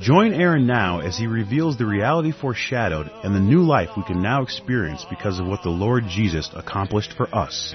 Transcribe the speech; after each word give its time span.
Join 0.00 0.34
Aaron 0.34 0.66
now 0.66 1.00
as 1.00 1.16
he 1.16 1.26
reveals 1.26 1.78
the 1.78 1.86
reality 1.86 2.30
foreshadowed 2.30 3.10
and 3.24 3.34
the 3.34 3.40
new 3.40 3.62
life 3.62 3.88
we 3.96 4.02
can 4.02 4.20
now 4.20 4.42
experience 4.42 5.06
because 5.08 5.38
of 5.40 5.46
what 5.46 5.62
the 5.62 5.70
Lord 5.70 6.04
Jesus 6.06 6.50
accomplished 6.54 7.14
for 7.16 7.34
us. 7.34 7.72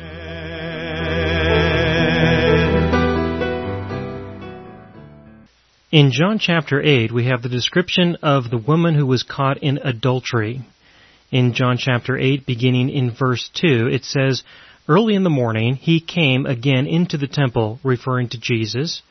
In 5.92 6.12
John 6.12 6.38
chapter 6.38 6.80
8, 6.80 7.12
we 7.12 7.26
have 7.26 7.42
the 7.42 7.50
description 7.50 8.16
of 8.22 8.52
the 8.52 8.58
woman 8.58 8.94
who 8.94 9.08
was 9.08 9.24
caught 9.24 9.58
in 9.58 9.80
adultery. 9.80 10.62
In 11.32 11.54
John 11.54 11.78
chapter 11.80 12.18
8, 12.18 12.46
beginning 12.46 12.90
in 12.92 13.16
verse 13.16 13.50
2, 13.56 13.88
it 13.92 14.06
says, 14.06 14.44
Early 14.88 15.16
in 15.16 15.24
the 15.24 15.32
morning, 15.32 15.76
he 15.76 16.00
came 16.00 16.46
again 16.46 16.86
into 16.86 17.18
the 17.18 17.28
temple, 17.28 17.80
referring 17.84 18.30
to 18.30 18.40
Jesus, 18.40 19.02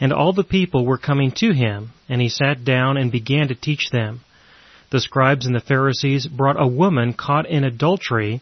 and 0.00 0.12
all 0.12 0.32
the 0.32 0.44
people 0.44 0.84
were 0.84 0.98
coming 0.98 1.32
to 1.32 1.52
him, 1.52 1.90
and 2.08 2.20
he 2.20 2.28
sat 2.28 2.64
down 2.64 2.96
and 2.96 3.12
began 3.12 3.48
to 3.48 3.54
teach 3.54 3.90
them. 3.90 4.20
The 4.90 5.00
scribes 5.00 5.46
and 5.46 5.54
the 5.54 5.60
Pharisees 5.60 6.26
brought 6.26 6.60
a 6.60 6.66
woman 6.66 7.12
caught 7.12 7.48
in 7.48 7.64
adultery, 7.64 8.40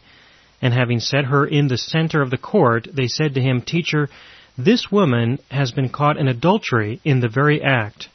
and 0.61 0.73
having 0.73 0.99
set 0.99 1.25
her 1.25 1.45
in 1.45 1.67
the 1.67 1.77
center 1.77 2.21
of 2.21 2.29
the 2.29 2.37
court, 2.37 2.87
they 2.93 3.07
said 3.07 3.33
to 3.33 3.41
him, 3.41 3.61
Teacher, 3.61 4.09
this 4.57 4.91
woman 4.91 5.39
has 5.49 5.71
been 5.71 5.89
caught 5.89 6.17
in 6.17 6.27
adultery 6.27 7.01
in 7.03 7.21
the 7.21 7.27
very 7.27 7.61
act. 7.61 8.07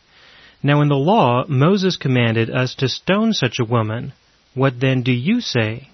Now 0.63 0.81
in 0.81 0.89
the 0.89 0.95
law, 0.95 1.45
Moses 1.49 1.97
commanded 1.97 2.51
us 2.51 2.75
to 2.77 2.89
stone 2.89 3.33
such 3.33 3.59
a 3.59 3.65
woman. 3.65 4.13
What 4.55 4.81
then 4.81 5.03
do 5.03 5.13
you 5.13 5.41
say? 5.41 5.89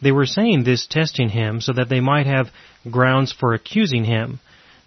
They 0.00 0.12
were 0.12 0.26
saying 0.26 0.64
this 0.64 0.86
testing 0.86 1.30
him 1.30 1.60
so 1.60 1.72
that 1.72 1.88
they 1.88 2.00
might 2.00 2.26
have 2.26 2.50
grounds 2.90 3.32
for 3.32 3.54
accusing 3.54 4.04
him. 4.04 4.40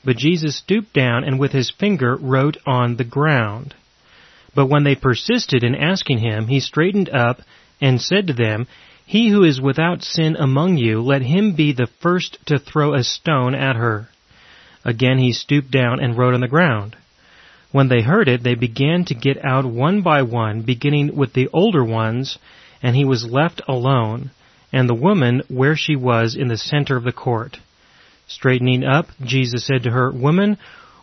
But 0.03 0.17
Jesus 0.17 0.55
stooped 0.55 0.94
down 0.94 1.23
and 1.23 1.39
with 1.39 1.52
his 1.52 1.69
finger 1.69 2.16
wrote 2.16 2.57
on 2.66 2.95
the 2.95 3.03
ground. 3.03 3.75
But 4.55 4.66
when 4.66 4.83
they 4.83 4.95
persisted 4.95 5.63
in 5.63 5.75
asking 5.75 6.19
him, 6.19 6.47
he 6.47 6.59
straightened 6.59 7.09
up 7.09 7.41
and 7.80 8.02
said 8.02 8.27
to 8.27 8.33
them, 8.33 8.67
He 9.05 9.29
who 9.29 9.44
is 9.44 9.61
without 9.61 10.03
sin 10.03 10.35
among 10.38 10.77
you, 10.77 11.02
let 11.02 11.22
him 11.22 11.53
be 11.53 11.72
the 11.72 11.88
first 11.99 12.38
to 12.47 12.59
throw 12.59 12.94
a 12.94 13.03
stone 13.03 13.55
at 13.55 13.75
her. 13.75 14.09
Again 14.83 15.19
he 15.19 15.31
stooped 15.31 15.72
down 15.72 15.99
and 15.99 16.17
wrote 16.17 16.33
on 16.33 16.41
the 16.41 16.47
ground. 16.47 16.95
When 17.72 17.88
they 17.88 18.02
heard 18.02 18.27
it, 18.27 18.44
they 18.44 18.55
began 18.55 19.05
to 19.05 19.16
get 19.16 19.44
out 19.45 19.66
one 19.66 20.02
by 20.02 20.23
one, 20.23 20.63
beginning 20.63 21.16
with 21.16 21.33
the 21.33 21.47
older 21.53 21.83
ones, 21.83 22.38
and 22.83 22.95
he 22.95 23.05
was 23.05 23.25
left 23.25 23.61
alone, 23.67 24.31
and 24.73 24.89
the 24.89 24.94
woman 24.94 25.44
where 25.47 25.75
she 25.75 25.95
was 25.95 26.35
in 26.35 26.47
the 26.47 26.57
center 26.57 26.97
of 26.97 27.03
the 27.03 27.13
court. 27.13 27.59
Straightening 28.33 28.83
up, 28.83 29.07
Jesus 29.21 29.65
said 29.65 29.83
to 29.83 29.91
her, 29.91 30.11
Woman, 30.11 30.57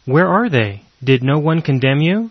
where 0.05 0.29
are 0.29 0.49
they? 0.49 0.83
Did 1.03 1.23
no 1.23 1.39
one 1.39 1.63
condemn 1.63 2.01
you? 2.01 2.31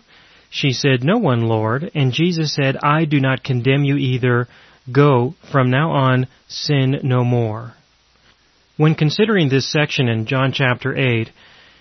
She 0.50 0.72
said, 0.72 1.04
No 1.04 1.18
one, 1.18 1.42
Lord. 1.42 1.90
And 1.94 2.12
Jesus 2.12 2.54
said, 2.54 2.76
I 2.82 3.04
do 3.04 3.20
not 3.20 3.44
condemn 3.44 3.84
you 3.84 3.96
either. 3.96 4.48
Go, 4.90 5.34
from 5.52 5.70
now 5.70 5.90
on, 5.90 6.26
sin 6.48 7.00
no 7.02 7.22
more. 7.22 7.74
When 8.76 8.94
considering 8.94 9.48
this 9.48 9.70
section 9.70 10.08
in 10.08 10.26
John 10.26 10.52
chapter 10.52 10.96
8, 10.96 11.30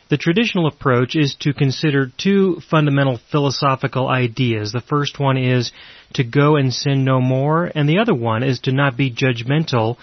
the 0.10 0.18
traditional 0.18 0.68
approach 0.68 1.16
is 1.16 1.36
to 1.42 1.54
consider 1.54 2.12
two 2.18 2.62
fundamental 2.70 3.20
philosophical 3.32 4.08
ideas. 4.08 4.72
The 4.72 4.82
first 4.82 5.20
one 5.20 5.38
is 5.38 5.72
to 6.14 6.24
go 6.24 6.56
and 6.56 6.74
sin 6.74 7.04
no 7.04 7.20
more, 7.20 7.72
and 7.74 7.88
the 7.88 8.00
other 8.00 8.16
one 8.16 8.44
is 8.44 8.60
to 8.62 8.72
not 8.72 8.96
be 8.96 9.12
judgmental 9.12 9.98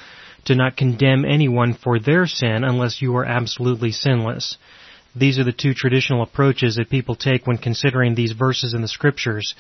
to 0.47 0.55
not 0.55 0.77
condemn 0.77 1.25
anyone 1.25 1.75
for 1.75 1.99
their 1.99 2.27
sin 2.27 2.65
unless 2.65 3.03
you 3.03 3.17
are 3.17 3.25
absolutely 3.25 3.93
sinless. 3.93 4.57
These 5.17 5.39
are 5.39 5.45
the 5.45 5.53
two 5.53 5.75
traditional 5.75 6.23
approaches 6.23 6.77
that 6.77 6.91
people 6.91 7.15
take 7.15 7.47
when 7.47 7.59
considering 7.59 8.15
these 8.15 8.33
verses 8.33 8.75
in 8.75 8.83
the 8.83 8.89
scriptures. 8.89 9.55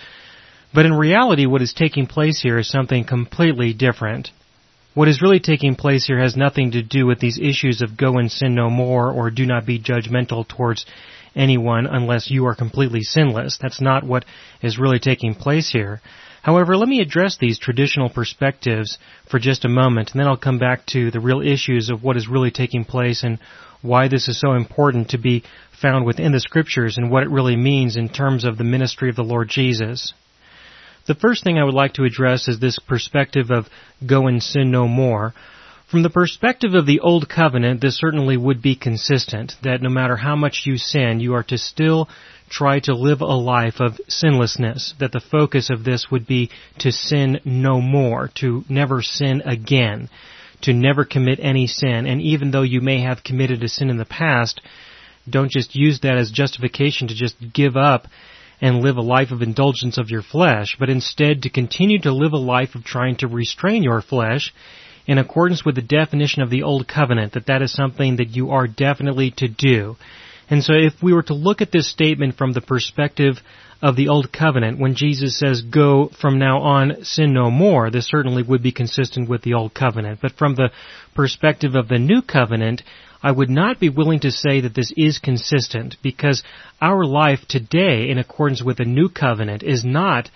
But 0.75 0.87
in 0.87 0.93
reality, 0.93 1.47
what 1.47 1.63
is 1.63 1.73
taking 1.73 2.07
place 2.07 2.41
here 2.41 2.59
is 2.59 2.69
something 2.69 3.05
completely 3.05 3.73
different. 3.73 4.31
What 4.95 5.09
is 5.09 5.23
really 5.23 5.41
taking 5.41 5.77
place 5.77 6.07
here 6.07 6.19
has 6.19 6.37
nothing 6.37 6.73
to 6.73 6.83
do 6.83 7.07
with 7.07 7.21
these 7.21 7.39
issues 7.39 7.83
of 7.83 7.97
go 7.97 8.19
and 8.19 8.31
sin 8.31 8.55
no 8.55 8.71
more 8.71 9.11
or 9.11 9.31
do 9.31 9.47
not 9.47 9.67
be 9.67 9.79
judgmental 9.79 10.47
towards 10.47 10.87
anyone 11.37 11.87
unless 11.87 12.31
you 12.31 12.47
are 12.47 12.55
completely 12.55 13.03
sinless. 13.03 13.59
That's 13.61 13.81
not 13.81 14.05
what 14.05 14.25
is 14.63 14.79
really 14.79 14.99
taking 14.99 15.35
place 15.35 15.71
here. 15.71 16.01
However, 16.45 16.77
let 16.77 16.91
me 16.91 17.01
address 17.01 17.39
these 17.39 17.59
traditional 17.59 18.11
perspectives 18.11 18.99
for 19.31 19.39
just 19.39 19.65
a 19.65 19.69
moment, 19.71 20.11
and 20.11 20.21
then 20.21 20.29
I'll 20.29 20.37
come 20.37 20.59
back 20.59 20.85
to 20.89 21.11
the 21.11 21.19
real 21.19 21.41
issues 21.41 21.89
of 21.89 22.03
what 22.03 22.19
is 22.19 22.29
really 22.29 22.51
taking 22.51 22.85
place 22.85 23.23
and 23.23 23.39
why 23.81 24.09
this 24.09 24.29
is 24.29 24.39
so 24.39 24.53
important 24.53 25.09
to 25.09 25.19
be 25.19 25.43
found 25.81 26.05
within 26.05 26.33
the 26.33 26.41
scriptures 26.41 26.99
and 26.99 27.11
what 27.11 27.23
it 27.23 27.31
really 27.31 27.57
means 27.57 27.97
in 27.97 28.11
terms 28.11 28.45
of 28.45 28.59
the 28.59 28.65
ministry 28.65 29.09
of 29.09 29.17
the 29.17 29.23
Lord 29.23 29.49
Jesus. 29.49 30.13
The 31.07 31.15
first 31.15 31.45
thing 31.45 31.57
I 31.59 31.65
would 31.65 31.73
like 31.73 31.95
to 31.95 32.05
address 32.05 32.47
is 32.47 32.61
this 32.61 32.79
perspective 32.79 33.51
of 33.51 33.71
go 34.07 34.27
and 34.27 34.43
sin 34.43 34.71
no 34.71 34.87
more. 34.87 35.33
From 35.91 36.03
the 36.03 36.11
perspective 36.11 36.75
of 36.75 36.85
the 36.85 37.01
Old 37.01 37.27
Covenant, 37.27 37.81
this 37.81 37.97
certainly 37.97 38.37
would 38.37 38.61
be 38.61 38.77
consistent, 38.77 39.55
that 39.63 39.81
no 39.81 39.89
matter 39.89 40.17
how 40.17 40.37
much 40.37 40.65
you 40.67 40.77
sin, 40.77 41.21
you 41.21 41.33
are 41.37 41.43
to 41.45 41.57
still 41.57 42.11
try 42.55 42.79
to 42.79 42.95
live 42.95 43.21
a 43.21 43.25
life 43.25 43.81
of 43.81 44.01
sinlessness, 44.09 44.95
that 45.01 45.11
the 45.11 45.21
focus 45.21 45.71
of 45.71 45.83
this 45.83 46.07
would 46.11 46.27
be 46.27 46.51
to 46.79 46.93
sin 46.93 47.41
no 47.45 47.81
more, 47.81 48.31
to 48.37 48.65
never 48.69 49.03
sin 49.03 49.43
again, 49.45 50.09
to 50.63 50.73
never 50.73 51.05
commit 51.05 51.41
any 51.43 51.67
sin, 51.67 52.07
and 52.07 52.23
even 52.23 52.53
though 52.53 52.63
you 52.63 52.81
may 52.81 53.01
have 53.01 53.25
committed 53.25 53.63
a 53.63 53.69
sin 53.69 53.91
in 53.91 53.97
the 53.97 54.05
past, 54.05 54.61
don't 55.29 55.51
just 55.51 55.75
use 55.75 56.01
that 56.01 56.17
as 56.17 56.31
justification 56.31 57.09
to 57.09 57.15
just 57.15 57.35
give 57.53 57.77
up 57.77 58.07
and 58.61 58.83
live 58.83 58.97
a 58.97 59.03
life 59.03 59.33
of 59.33 59.43
indulgence 59.43 59.99
of 59.99 60.11
your 60.11 60.23
flesh, 60.23 60.77
but 60.79 60.89
instead 60.89 61.43
to 61.43 61.51
continue 61.51 61.99
to 62.01 62.15
live 62.15 62.33
a 62.33 62.39
life 62.39 62.75
of 62.75 62.85
trying 62.85 63.17
to 63.17 63.27
restrain 63.27 63.83
your 63.83 64.01
flesh 64.01 64.55
in 65.07 65.19
accordance 65.19 65.65
with 65.65 65.75
the 65.75 65.83
definition 65.83 66.41
of 66.41 66.51
the 66.51 66.63
Old 66.63 66.87
Covenant, 66.87 67.33
that 67.33 67.47
that 67.47 67.63
is 67.63 67.73
something 67.73 68.17
that 68.17 68.31
you 68.37 68.51
are 68.51 68.67
definitely 68.67 69.33
to 69.33 69.49
do. 69.49 69.97
And 70.51 70.63
so 70.63 70.75
if 70.75 70.95
we 71.03 71.13
were 71.13 71.23
to 71.25 71.35
look 71.35 71.63
at 71.63 71.73
this 71.73 71.91
statement 71.91 72.37
from 72.37 72.53
the 72.53 72.61
perspective 72.61 73.37
of 73.81 73.97
the 73.97 74.09
Old 74.09 74.33
Covenant, 74.33 74.79
when 74.79 74.95
Jesus 74.95 75.39
says, 75.39 75.63
go 75.63 76.11
from 76.21 76.39
now 76.39 76.61
on, 76.61 77.05
sin 77.05 77.33
no 77.33 77.51
more, 77.51 77.91
this 77.91 78.09
certainly 78.09 78.43
would 78.43 78.63
be 78.63 78.73
consistent 78.73 79.29
with 79.29 79.43
the 79.43 79.55
Old 79.55 79.75
Covenant. 79.75 80.21
But 80.23 80.33
from 80.33 80.55
the 80.55 80.71
perspective 81.15 81.75
of 81.75 81.89
the 81.89 81.99
New 81.99 82.23
Covenant, 82.23 82.83
I 83.23 83.33
would 83.33 83.49
not 83.49 83.81
be 83.81 83.89
willing 83.89 84.21
to 84.21 84.31
say 84.31 84.61
that 84.61 84.75
this 84.75 84.93
is 84.97 85.19
consistent 85.19 85.97
because 86.03 86.43
our 86.81 87.05
life 87.05 87.41
today, 87.49 88.11
in 88.11 88.19
accordance 88.19 88.63
with 88.63 88.77
the 88.77 88.85
New 88.85 89.09
Covenant, 89.09 89.63
is 89.63 89.85
not 89.85 90.31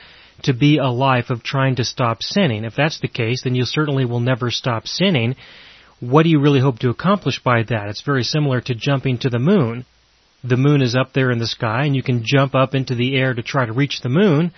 to 0.44 0.54
be 0.54 0.78
a 0.78 0.86
life 0.86 1.30
of 1.30 1.42
trying 1.42 1.76
to 1.76 1.84
stop 1.84 2.22
sinning. 2.22 2.64
If 2.64 2.74
that's 2.76 3.00
the 3.00 3.08
case, 3.08 3.42
then 3.42 3.54
you 3.54 3.64
certainly 3.64 4.06
will 4.06 4.20
never 4.20 4.50
stop 4.50 4.86
sinning. 4.86 5.36
What 6.00 6.22
do 6.22 6.30
you 6.30 6.40
really 6.40 6.60
hope 6.60 6.78
to 6.78 6.90
accomplish 6.90 7.42
by 7.42 7.62
that? 7.64 7.88
It's 7.88 8.02
very 8.02 8.22
similar 8.22 8.60
to 8.62 8.74
jumping 8.74 9.18
to 9.18 9.30
the 9.30 9.38
moon 9.38 9.84
the 10.44 10.56
moon 10.56 10.82
is 10.82 10.94
up 10.94 11.12
there 11.12 11.30
in 11.30 11.38
the 11.38 11.46
sky 11.46 11.84
and 11.84 11.96
you 11.96 12.02
can 12.02 12.22
jump 12.24 12.54
up 12.54 12.74
into 12.74 12.94
the 12.94 13.16
air 13.16 13.34
to 13.34 13.42
try 13.42 13.66
to 13.66 13.72
reach 13.72 14.00
the 14.02 14.08
moon, 14.08 14.52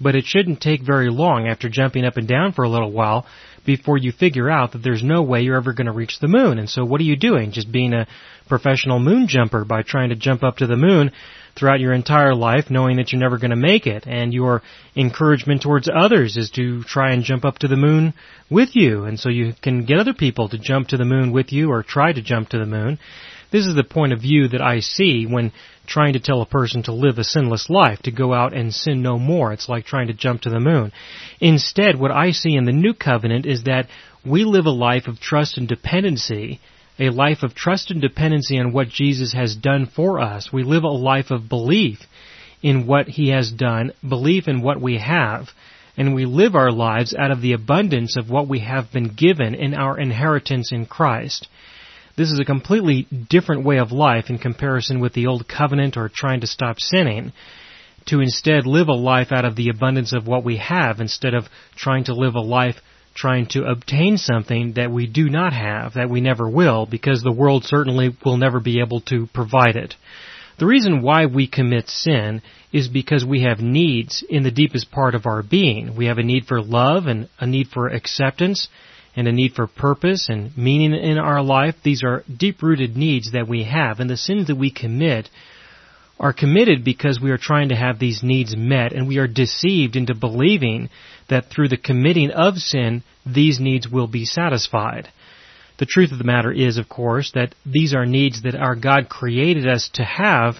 but 0.00 0.14
it 0.14 0.24
shouldn't 0.24 0.60
take 0.60 0.82
very 0.82 1.10
long 1.10 1.46
after 1.46 1.68
jumping 1.68 2.04
up 2.04 2.16
and 2.16 2.26
down 2.26 2.52
for 2.52 2.64
a 2.64 2.68
little 2.68 2.90
while 2.90 3.26
before 3.64 3.96
you 3.96 4.10
figure 4.10 4.50
out 4.50 4.72
that 4.72 4.82
there's 4.82 5.04
no 5.04 5.22
way 5.22 5.42
you're 5.42 5.56
ever 5.56 5.72
going 5.72 5.86
to 5.86 5.92
reach 5.92 6.18
the 6.20 6.28
moon. 6.28 6.58
And 6.58 6.68
so 6.68 6.84
what 6.84 7.00
are 7.00 7.04
you 7.04 7.16
doing? 7.16 7.52
Just 7.52 7.70
being 7.70 7.92
a 7.92 8.08
professional 8.48 8.98
moon 8.98 9.28
jumper 9.28 9.64
by 9.64 9.82
trying 9.82 10.08
to 10.08 10.16
jump 10.16 10.42
up 10.42 10.56
to 10.56 10.66
the 10.66 10.76
moon 10.76 11.12
throughout 11.56 11.80
your 11.80 11.92
entire 11.92 12.34
life 12.34 12.70
knowing 12.70 12.96
that 12.96 13.12
you're 13.12 13.20
never 13.20 13.38
going 13.38 13.50
to 13.50 13.56
make 13.56 13.86
it. 13.86 14.04
And 14.06 14.32
your 14.32 14.62
encouragement 14.96 15.62
towards 15.62 15.88
others 15.94 16.36
is 16.36 16.50
to 16.50 16.82
try 16.84 17.12
and 17.12 17.22
jump 17.22 17.44
up 17.44 17.58
to 17.58 17.68
the 17.68 17.76
moon 17.76 18.14
with 18.50 18.74
you. 18.74 19.04
And 19.04 19.20
so 19.20 19.28
you 19.28 19.54
can 19.62 19.84
get 19.84 19.98
other 19.98 20.14
people 20.14 20.48
to 20.48 20.58
jump 20.58 20.88
to 20.88 20.96
the 20.96 21.04
moon 21.04 21.30
with 21.30 21.52
you 21.52 21.70
or 21.70 21.82
try 21.82 22.12
to 22.12 22.22
jump 22.22 22.48
to 22.50 22.58
the 22.58 22.66
moon. 22.66 22.98
This 23.52 23.66
is 23.66 23.74
the 23.74 23.84
point 23.84 24.14
of 24.14 24.20
view 24.20 24.48
that 24.48 24.62
I 24.62 24.80
see 24.80 25.26
when 25.26 25.52
trying 25.86 26.14
to 26.14 26.20
tell 26.20 26.40
a 26.40 26.46
person 26.46 26.82
to 26.84 26.92
live 26.92 27.18
a 27.18 27.24
sinless 27.24 27.68
life, 27.68 28.00
to 28.02 28.10
go 28.10 28.32
out 28.32 28.54
and 28.54 28.72
sin 28.72 29.02
no 29.02 29.18
more. 29.18 29.52
It's 29.52 29.68
like 29.68 29.84
trying 29.84 30.06
to 30.06 30.14
jump 30.14 30.42
to 30.42 30.50
the 30.50 30.58
moon. 30.58 30.90
Instead, 31.38 32.00
what 32.00 32.10
I 32.10 32.30
see 32.30 32.56
in 32.56 32.64
the 32.64 32.72
new 32.72 32.94
covenant 32.94 33.44
is 33.44 33.64
that 33.64 33.88
we 34.24 34.44
live 34.44 34.64
a 34.64 34.70
life 34.70 35.06
of 35.06 35.20
trust 35.20 35.58
and 35.58 35.68
dependency, 35.68 36.60
a 36.98 37.10
life 37.10 37.42
of 37.42 37.54
trust 37.54 37.90
and 37.90 38.00
dependency 38.00 38.58
on 38.58 38.72
what 38.72 38.88
Jesus 38.88 39.32
has 39.32 39.54
done 39.54 39.86
for 39.86 40.20
us. 40.20 40.52
We 40.52 40.62
live 40.62 40.84
a 40.84 40.88
life 40.88 41.30
of 41.30 41.48
belief 41.48 41.98
in 42.62 42.86
what 42.86 43.08
He 43.08 43.28
has 43.28 43.50
done, 43.50 43.92
belief 44.08 44.48
in 44.48 44.62
what 44.62 44.80
we 44.80 44.98
have, 44.98 45.48
and 45.96 46.14
we 46.14 46.24
live 46.24 46.54
our 46.54 46.70
lives 46.72 47.14
out 47.14 47.30
of 47.30 47.42
the 47.42 47.52
abundance 47.52 48.16
of 48.16 48.30
what 48.30 48.48
we 48.48 48.60
have 48.60 48.92
been 48.92 49.08
given 49.14 49.54
in 49.54 49.74
our 49.74 49.98
inheritance 49.98 50.72
in 50.72 50.86
Christ. 50.86 51.48
This 52.16 52.30
is 52.30 52.38
a 52.38 52.44
completely 52.44 53.06
different 53.30 53.64
way 53.64 53.78
of 53.78 53.90
life 53.90 54.28
in 54.28 54.38
comparison 54.38 55.00
with 55.00 55.14
the 55.14 55.26
old 55.26 55.48
covenant 55.48 55.96
or 55.96 56.10
trying 56.12 56.40
to 56.40 56.46
stop 56.46 56.78
sinning. 56.78 57.32
To 58.06 58.20
instead 58.20 58.66
live 58.66 58.88
a 58.88 58.94
life 58.94 59.32
out 59.32 59.44
of 59.44 59.56
the 59.56 59.68
abundance 59.68 60.12
of 60.12 60.26
what 60.26 60.44
we 60.44 60.56
have 60.56 61.00
instead 61.00 61.34
of 61.34 61.44
trying 61.76 62.04
to 62.04 62.14
live 62.14 62.34
a 62.34 62.40
life 62.40 62.76
trying 63.14 63.46
to 63.46 63.64
obtain 63.64 64.16
something 64.16 64.72
that 64.74 64.90
we 64.90 65.06
do 65.06 65.28
not 65.28 65.52
have, 65.52 65.94
that 65.94 66.10
we 66.10 66.20
never 66.20 66.48
will, 66.48 66.86
because 66.86 67.22
the 67.22 67.32
world 67.32 67.64
certainly 67.64 68.16
will 68.24 68.36
never 68.36 68.58
be 68.58 68.80
able 68.80 69.00
to 69.02 69.28
provide 69.34 69.76
it. 69.76 69.94
The 70.58 70.66
reason 70.66 71.02
why 71.02 71.26
we 71.26 71.46
commit 71.46 71.88
sin 71.88 72.42
is 72.72 72.88
because 72.88 73.24
we 73.24 73.42
have 73.42 73.60
needs 73.60 74.24
in 74.28 74.42
the 74.42 74.50
deepest 74.50 74.90
part 74.90 75.14
of 75.14 75.26
our 75.26 75.42
being. 75.42 75.96
We 75.96 76.06
have 76.06 76.18
a 76.18 76.22
need 76.22 76.46
for 76.46 76.62
love 76.62 77.06
and 77.06 77.28
a 77.38 77.46
need 77.46 77.68
for 77.68 77.88
acceptance 77.88 78.68
and 79.14 79.28
a 79.28 79.32
need 79.32 79.52
for 79.54 79.66
purpose 79.66 80.28
and 80.28 80.56
meaning 80.56 80.94
in 80.94 81.18
our 81.18 81.42
life. 81.42 81.74
These 81.82 82.02
are 82.02 82.24
deep 82.34 82.62
rooted 82.62 82.96
needs 82.96 83.32
that 83.32 83.48
we 83.48 83.64
have 83.64 84.00
and 84.00 84.08
the 84.08 84.16
sins 84.16 84.46
that 84.46 84.56
we 84.56 84.70
commit 84.70 85.28
are 86.18 86.32
committed 86.32 86.84
because 86.84 87.20
we 87.20 87.30
are 87.30 87.38
trying 87.38 87.70
to 87.70 87.76
have 87.76 87.98
these 87.98 88.22
needs 88.22 88.56
met 88.56 88.92
and 88.92 89.08
we 89.08 89.18
are 89.18 89.26
deceived 89.26 89.96
into 89.96 90.14
believing 90.14 90.88
that 91.28 91.50
through 91.50 91.68
the 91.68 91.76
committing 91.76 92.30
of 92.30 92.56
sin, 92.56 93.02
these 93.26 93.58
needs 93.58 93.88
will 93.88 94.06
be 94.06 94.24
satisfied. 94.24 95.08
The 95.78 95.86
truth 95.86 96.12
of 96.12 96.18
the 96.18 96.24
matter 96.24 96.52
is, 96.52 96.78
of 96.78 96.88
course, 96.88 97.32
that 97.34 97.54
these 97.66 97.92
are 97.92 98.06
needs 98.06 98.42
that 98.42 98.54
our 98.54 98.76
God 98.76 99.08
created 99.08 99.66
us 99.66 99.90
to 99.94 100.04
have 100.04 100.56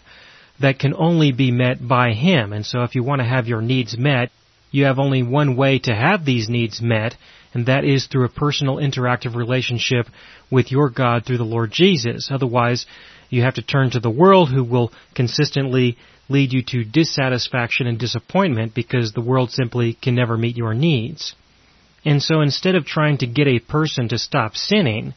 that 0.61 0.79
can 0.79 0.95
only 0.97 1.33
be 1.33 1.51
met 1.51 1.87
by 1.87 2.13
Him. 2.13 2.53
And 2.53 2.67
so 2.67 2.83
if 2.83 2.95
you 2.95 3.05
want 3.05 3.21
to 3.21 3.29
have 3.29 3.47
your 3.47 3.63
needs 3.63 3.97
met, 3.97 4.31
you 4.71 4.85
have 4.87 4.99
only 4.99 5.23
one 5.23 5.57
way 5.57 5.79
to 5.81 5.95
have 5.95 6.25
these 6.25 6.49
needs 6.49 6.81
met, 6.81 7.15
and 7.55 7.67
that 7.67 7.85
is 7.85 8.07
through 8.07 8.25
a 8.25 8.31
personal 8.31 8.77
interactive 8.77 9.35
relationship 9.35 10.07
with 10.51 10.71
your 10.71 10.91
God 10.91 11.25
through 11.25 11.39
the 11.39 11.45
Lord 11.45 11.71
Jesus. 11.71 12.31
Otherwise, 12.31 12.87
you 13.29 13.43
have 13.43 13.55
to 13.55 13.63
turn 13.63 13.91
to 13.91 14.01
the 14.01 14.11
world 14.11 14.51
who 14.51 14.65
will 14.65 14.93
consistently 15.15 15.97
lead 16.29 16.53
you 16.53 16.63
to 16.63 16.85
dissatisfaction 16.85 17.87
and 17.87 17.99
disappointment 17.99 18.75
because 18.75 19.13
the 19.13 19.21
world 19.21 19.51
simply 19.51 19.95
can 19.95 20.15
never 20.15 20.37
meet 20.37 20.57
your 20.57 20.75
needs. 20.75 21.35
And 22.05 22.23
so 22.23 22.41
instead 22.41 22.75
of 22.75 22.85
trying 22.85 23.19
to 23.19 23.27
get 23.27 23.47
a 23.47 23.61
person 23.61 24.09
to 24.09 24.19
stop 24.19 24.57
sinning, 24.57 25.15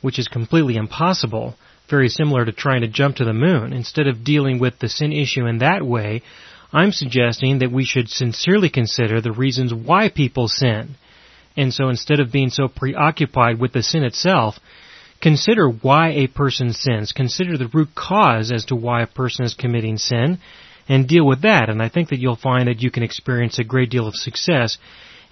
which 0.00 0.18
is 0.18 0.28
completely 0.28 0.76
impossible, 0.76 1.54
very 1.88 2.08
similar 2.08 2.44
to 2.44 2.52
trying 2.52 2.82
to 2.82 2.88
jump 2.88 3.16
to 3.16 3.24
the 3.24 3.32
moon, 3.32 3.72
instead 3.72 4.06
of 4.06 4.24
dealing 4.24 4.58
with 4.58 4.78
the 4.78 4.88
sin 4.88 5.12
issue 5.12 5.46
in 5.46 5.58
that 5.58 5.84
way, 5.84 6.22
I'm 6.72 6.92
suggesting 6.92 7.60
that 7.60 7.72
we 7.72 7.84
should 7.84 8.08
sincerely 8.08 8.68
consider 8.68 9.20
the 9.20 9.32
reasons 9.32 9.72
why 9.72 10.08
people 10.08 10.48
sin. 10.48 10.96
And 11.56 11.72
so 11.72 11.88
instead 11.88 12.20
of 12.20 12.32
being 12.32 12.50
so 12.50 12.68
preoccupied 12.68 13.58
with 13.58 13.72
the 13.72 13.82
sin 13.82 14.04
itself, 14.04 14.58
Consider 15.20 15.68
why 15.68 16.10
a 16.10 16.26
person 16.26 16.72
sins. 16.72 17.12
Consider 17.12 17.56
the 17.56 17.68
root 17.68 17.94
cause 17.94 18.52
as 18.52 18.66
to 18.66 18.76
why 18.76 19.02
a 19.02 19.06
person 19.06 19.44
is 19.44 19.54
committing 19.54 19.96
sin 19.96 20.38
and 20.88 21.08
deal 21.08 21.26
with 21.26 21.42
that. 21.42 21.68
And 21.68 21.82
I 21.82 21.88
think 21.88 22.10
that 22.10 22.18
you'll 22.18 22.36
find 22.36 22.68
that 22.68 22.82
you 22.82 22.90
can 22.90 23.02
experience 23.02 23.58
a 23.58 23.64
great 23.64 23.90
deal 23.90 24.06
of 24.06 24.14
success 24.14 24.78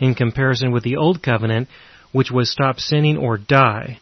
in 0.01 0.15
comparison 0.15 0.73
with 0.73 0.83
the 0.83 0.97
old 0.97 1.23
covenant, 1.23 1.69
which 2.13 2.31
was 2.31 2.51
stop 2.51 2.81
sinning 2.81 3.19
or 3.19 3.37
die. 3.37 3.99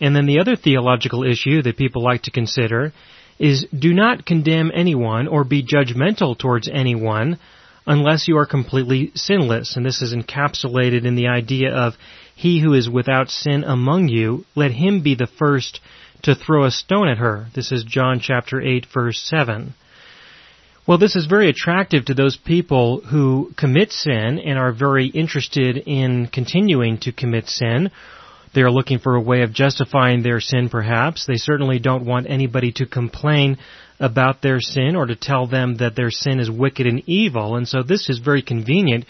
And 0.00 0.14
then 0.14 0.26
the 0.26 0.40
other 0.40 0.56
theological 0.56 1.24
issue 1.24 1.62
that 1.62 1.78
people 1.78 2.02
like 2.02 2.22
to 2.22 2.30
consider 2.30 2.92
is 3.38 3.66
do 3.66 3.94
not 3.94 4.26
condemn 4.26 4.72
anyone 4.74 5.28
or 5.28 5.44
be 5.44 5.62
judgmental 5.62 6.36
towards 6.36 6.68
anyone 6.68 7.38
unless 7.86 8.26
you 8.28 8.36
are 8.36 8.46
completely 8.46 9.12
sinless. 9.14 9.76
And 9.76 9.86
this 9.86 10.02
is 10.02 10.14
encapsulated 10.14 11.04
in 11.04 11.14
the 11.14 11.28
idea 11.28 11.72
of 11.72 11.94
he 12.34 12.60
who 12.60 12.74
is 12.74 12.88
without 12.88 13.30
sin 13.30 13.64
among 13.64 14.08
you, 14.08 14.44
let 14.54 14.72
him 14.72 15.02
be 15.02 15.14
the 15.14 15.28
first 15.38 15.80
to 16.22 16.34
throw 16.34 16.64
a 16.64 16.70
stone 16.70 17.08
at 17.08 17.18
her. 17.18 17.46
This 17.54 17.72
is 17.72 17.84
John 17.84 18.20
chapter 18.20 18.60
8 18.60 18.86
verse 18.92 19.18
7. 19.18 19.74
Well, 20.86 20.98
this 20.98 21.16
is 21.16 21.26
very 21.26 21.48
attractive 21.48 22.04
to 22.04 22.14
those 22.14 22.36
people 22.36 23.00
who 23.00 23.52
commit 23.56 23.90
sin 23.90 24.38
and 24.38 24.56
are 24.56 24.72
very 24.72 25.06
interested 25.06 25.78
in 25.78 26.28
continuing 26.28 26.98
to 26.98 27.12
commit 27.12 27.48
sin. 27.48 27.90
They 28.56 28.62
are 28.62 28.70
looking 28.70 29.00
for 29.00 29.14
a 29.14 29.20
way 29.20 29.42
of 29.42 29.52
justifying 29.52 30.22
their 30.22 30.40
sin 30.40 30.70
perhaps. 30.70 31.26
They 31.26 31.36
certainly 31.36 31.78
don't 31.78 32.06
want 32.06 32.26
anybody 32.26 32.72
to 32.76 32.86
complain 32.86 33.58
about 34.00 34.40
their 34.40 34.62
sin 34.62 34.96
or 34.96 35.04
to 35.04 35.14
tell 35.14 35.46
them 35.46 35.76
that 35.76 35.94
their 35.94 36.10
sin 36.10 36.40
is 36.40 36.50
wicked 36.50 36.86
and 36.86 37.02
evil. 37.06 37.56
And 37.56 37.68
so 37.68 37.82
this 37.82 38.08
is 38.08 38.18
very 38.18 38.40
convenient 38.40 39.04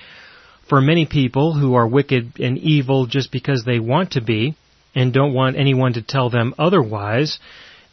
for 0.69 0.81
many 0.81 1.06
people 1.06 1.54
who 1.54 1.75
are 1.75 1.87
wicked 1.87 2.40
and 2.40 2.58
evil 2.58 3.06
just 3.06 3.31
because 3.31 3.62
they 3.64 3.78
want 3.78 4.10
to 4.12 4.20
be 4.20 4.56
and 4.96 5.12
don't 5.12 5.32
want 5.32 5.56
anyone 5.56 5.92
to 5.92 6.02
tell 6.02 6.28
them 6.28 6.52
otherwise. 6.58 7.38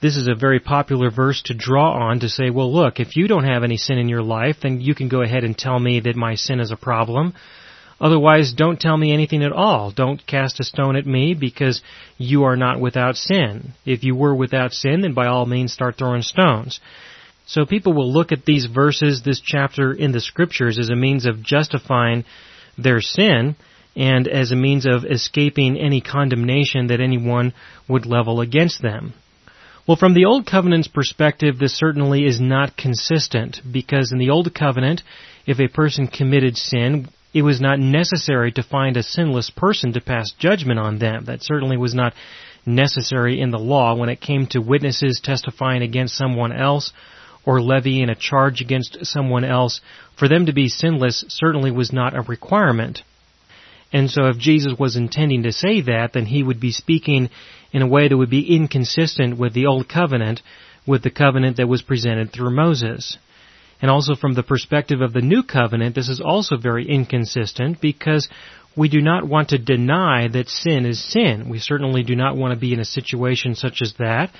This 0.01 0.17
is 0.17 0.27
a 0.27 0.33
very 0.33 0.59
popular 0.59 1.11
verse 1.11 1.43
to 1.43 1.53
draw 1.53 2.09
on 2.09 2.21
to 2.21 2.29
say, 2.29 2.49
well 2.49 2.73
look, 2.73 2.99
if 2.99 3.15
you 3.15 3.27
don't 3.27 3.45
have 3.45 3.63
any 3.63 3.77
sin 3.77 3.99
in 3.99 4.09
your 4.09 4.23
life, 4.23 4.55
then 4.63 4.81
you 4.81 4.95
can 4.95 5.07
go 5.07 5.21
ahead 5.21 5.43
and 5.43 5.55
tell 5.55 5.79
me 5.79 5.99
that 5.99 6.15
my 6.15 6.33
sin 6.33 6.59
is 6.59 6.71
a 6.71 6.77
problem. 6.77 7.35
Otherwise, 8.03 8.51
don't 8.51 8.81
tell 8.81 8.97
me 8.97 9.13
anything 9.13 9.41
at 9.43 9.53
all. 9.53 9.89
Don't 9.89 10.27
cast 10.27 10.59
a 10.59 10.65
stone 10.65 10.97
at 10.97 11.07
me 11.07 11.33
because 11.33 11.81
you 12.17 12.43
are 12.43 12.57
not 12.57 12.81
without 12.81 13.15
sin. 13.15 13.71
If 13.85 14.03
you 14.03 14.13
were 14.13 14.35
without 14.35 14.73
sin, 14.73 14.99
then 14.99 15.13
by 15.13 15.27
all 15.27 15.45
means 15.45 15.71
start 15.71 15.97
throwing 15.97 16.21
stones. 16.21 16.81
So 17.45 17.65
people 17.65 17.93
will 17.93 18.11
look 18.11 18.33
at 18.33 18.43
these 18.43 18.65
verses, 18.65 19.21
this 19.23 19.39
chapter 19.39 19.93
in 19.93 20.11
the 20.11 20.19
scriptures 20.19 20.77
as 20.77 20.89
a 20.89 20.97
means 20.97 21.25
of 21.25 21.41
justifying 21.41 22.25
their 22.77 22.99
sin 22.99 23.55
and 23.95 24.27
as 24.27 24.51
a 24.51 24.57
means 24.57 24.85
of 24.85 25.05
escaping 25.05 25.77
any 25.77 26.01
condemnation 26.01 26.87
that 26.87 26.99
anyone 26.99 27.53
would 27.87 28.05
level 28.05 28.41
against 28.41 28.81
them. 28.81 29.13
Well, 29.87 29.95
from 29.95 30.13
the 30.13 30.25
Old 30.25 30.45
Covenant's 30.45 30.89
perspective, 30.89 31.57
this 31.57 31.77
certainly 31.77 32.25
is 32.25 32.41
not 32.41 32.75
consistent 32.75 33.61
because 33.71 34.11
in 34.11 34.17
the 34.17 34.29
Old 34.29 34.53
Covenant, 34.53 35.03
if 35.45 35.61
a 35.61 35.69
person 35.69 36.07
committed 36.07 36.57
sin, 36.57 37.07
it 37.33 37.41
was 37.41 37.59
not 37.59 37.79
necessary 37.79 38.51
to 38.51 38.63
find 38.63 38.95
a 38.95 39.03
sinless 39.03 39.49
person 39.49 39.93
to 39.93 40.01
pass 40.01 40.31
judgment 40.37 40.79
on 40.79 40.99
them. 40.99 41.25
That 41.25 41.43
certainly 41.43 41.77
was 41.77 41.93
not 41.93 42.13
necessary 42.65 43.41
in 43.41 43.51
the 43.51 43.59
law 43.59 43.95
when 43.95 44.09
it 44.09 44.21
came 44.21 44.47
to 44.47 44.61
witnesses 44.61 45.19
testifying 45.23 45.81
against 45.81 46.15
someone 46.15 46.51
else 46.51 46.93
or 47.45 47.61
levying 47.61 48.09
a 48.09 48.15
charge 48.15 48.61
against 48.61 48.97
someone 49.05 49.43
else, 49.43 49.81
for 50.17 50.29
them 50.29 50.45
to 50.45 50.53
be 50.53 50.69
sinless 50.69 51.25
certainly 51.27 51.71
was 51.71 51.91
not 51.91 52.15
a 52.15 52.21
requirement. 52.21 53.01
And 53.91 54.09
so 54.09 54.27
if 54.27 54.37
Jesus 54.37 54.73
was 54.79 54.95
intending 54.95 55.43
to 55.43 55.51
say 55.51 55.81
that, 55.81 56.13
then 56.13 56.25
he 56.25 56.41
would 56.41 56.59
be 56.59 56.71
speaking 56.71 57.29
in 57.71 57.81
a 57.81 57.87
way 57.87 58.07
that 58.07 58.17
would 58.17 58.29
be 58.29 58.55
inconsistent 58.55 59.37
with 59.37 59.53
the 59.53 59.65
Old 59.65 59.89
Covenant, 59.89 60.41
with 60.87 61.03
the 61.03 61.11
covenant 61.11 61.57
that 61.57 61.67
was 61.67 61.81
presented 61.81 62.31
through 62.31 62.55
Moses. 62.55 63.17
And 63.83 63.91
also 63.91 64.15
from 64.15 64.33
the 64.33 64.43
perspective 64.43 65.01
of 65.01 65.11
the 65.11 65.21
New 65.21 65.43
Covenant, 65.43 65.93
this 65.93 66.07
is 66.07 66.21
also 66.21 66.55
very 66.55 66.87
inconsistent 66.87 67.81
because 67.81 68.29
we 68.77 68.87
do 68.87 69.01
not 69.01 69.27
want 69.27 69.49
to 69.49 69.57
deny 69.57 70.29
that 70.29 70.47
sin 70.47 70.85
is 70.85 71.03
sin. 71.03 71.49
We 71.49 71.59
certainly 71.59 72.01
do 72.01 72.15
not 72.15 72.37
want 72.37 72.53
to 72.53 72.59
be 72.59 72.71
in 72.71 72.79
a 72.79 72.85
situation 72.85 73.55
such 73.55 73.81
as 73.81 73.95
that. 73.99 74.31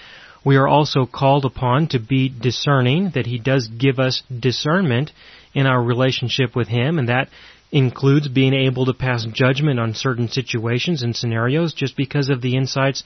We 0.45 0.55
are 0.55 0.67
also 0.67 1.05
called 1.05 1.43
upon 1.43 1.89
to 1.89 1.99
be 1.99 2.29
discerning, 2.29 3.11
that 3.15 3.25
He 3.25 3.37
does 3.37 3.67
give 3.67 3.99
us 3.99 4.23
discernment 4.33 5.11
in 5.53 5.67
our 5.67 5.83
relationship 5.83 6.55
with 6.55 6.69
Him, 6.69 6.97
and 6.97 7.09
that 7.09 7.27
includes 7.69 8.29
being 8.29 8.53
able 8.53 8.85
to 8.85 8.93
pass 8.93 9.25
judgment 9.33 9.77
on 9.77 9.93
certain 9.93 10.29
situations 10.29 11.03
and 11.03 11.13
scenarios 11.13 11.73
just 11.73 11.97
because 11.97 12.29
of 12.29 12.41
the 12.41 12.55
insights 12.55 13.03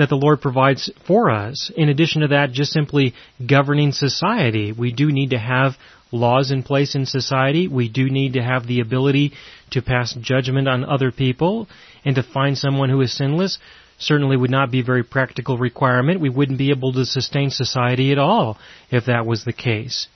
that 0.00 0.08
the 0.08 0.16
Lord 0.16 0.40
provides 0.40 0.90
for 1.06 1.30
us. 1.30 1.70
In 1.76 1.90
addition 1.90 2.22
to 2.22 2.28
that, 2.28 2.52
just 2.52 2.72
simply 2.72 3.12
governing 3.46 3.92
society. 3.92 4.72
We 4.72 4.94
do 4.94 5.12
need 5.12 5.30
to 5.30 5.38
have 5.38 5.74
laws 6.10 6.50
in 6.50 6.62
place 6.62 6.94
in 6.94 7.04
society. 7.04 7.68
We 7.68 7.90
do 7.90 8.08
need 8.08 8.32
to 8.32 8.42
have 8.42 8.66
the 8.66 8.80
ability 8.80 9.34
to 9.72 9.82
pass 9.82 10.14
judgment 10.14 10.68
on 10.68 10.86
other 10.86 11.12
people 11.12 11.68
and 12.02 12.14
to 12.14 12.22
find 12.22 12.56
someone 12.56 12.88
who 12.88 13.02
is 13.02 13.14
sinless 13.14 13.58
certainly 13.98 14.38
would 14.38 14.50
not 14.50 14.70
be 14.70 14.80
a 14.80 14.84
very 14.84 15.04
practical 15.04 15.58
requirement. 15.58 16.22
We 16.22 16.30
wouldn't 16.30 16.56
be 16.56 16.70
able 16.70 16.94
to 16.94 17.04
sustain 17.04 17.50
society 17.50 18.10
at 18.10 18.18
all 18.18 18.56
if 18.90 19.04
that 19.04 19.26
was 19.26 19.44
the 19.44 19.52
case. 19.52 20.08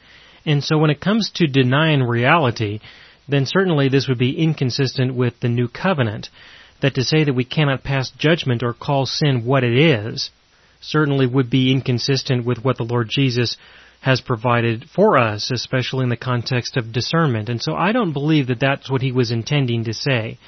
And 0.46 0.64
so 0.64 0.78
when 0.78 0.88
it 0.88 1.02
comes 1.02 1.30
to 1.34 1.46
denying 1.46 2.02
reality, 2.02 2.80
then 3.28 3.44
certainly 3.44 3.90
this 3.90 4.08
would 4.08 4.18
be 4.18 4.42
inconsistent 4.42 5.14
with 5.14 5.40
the 5.40 5.50
new 5.50 5.68
covenant. 5.68 6.30
That 6.84 6.96
to 6.96 7.02
say 7.02 7.24
that 7.24 7.32
we 7.32 7.46
cannot 7.46 7.82
pass 7.82 8.10
judgment 8.10 8.62
or 8.62 8.74
call 8.74 9.06
sin 9.06 9.46
what 9.46 9.64
it 9.64 9.74
is 9.74 10.30
certainly 10.82 11.26
would 11.26 11.48
be 11.48 11.72
inconsistent 11.72 12.44
with 12.44 12.62
what 12.62 12.76
the 12.76 12.82
Lord 12.82 13.08
Jesus 13.08 13.56
has 14.02 14.20
provided 14.20 14.84
for 14.94 15.16
us, 15.16 15.50
especially 15.50 16.02
in 16.02 16.10
the 16.10 16.18
context 16.18 16.76
of 16.76 16.92
discernment. 16.92 17.48
And 17.48 17.62
so 17.62 17.74
I 17.74 17.92
don't 17.92 18.12
believe 18.12 18.48
that 18.48 18.60
that's 18.60 18.90
what 18.90 19.00
he 19.00 19.12
was 19.12 19.30
intending 19.30 19.84
to 19.84 19.94
say. 19.94 20.38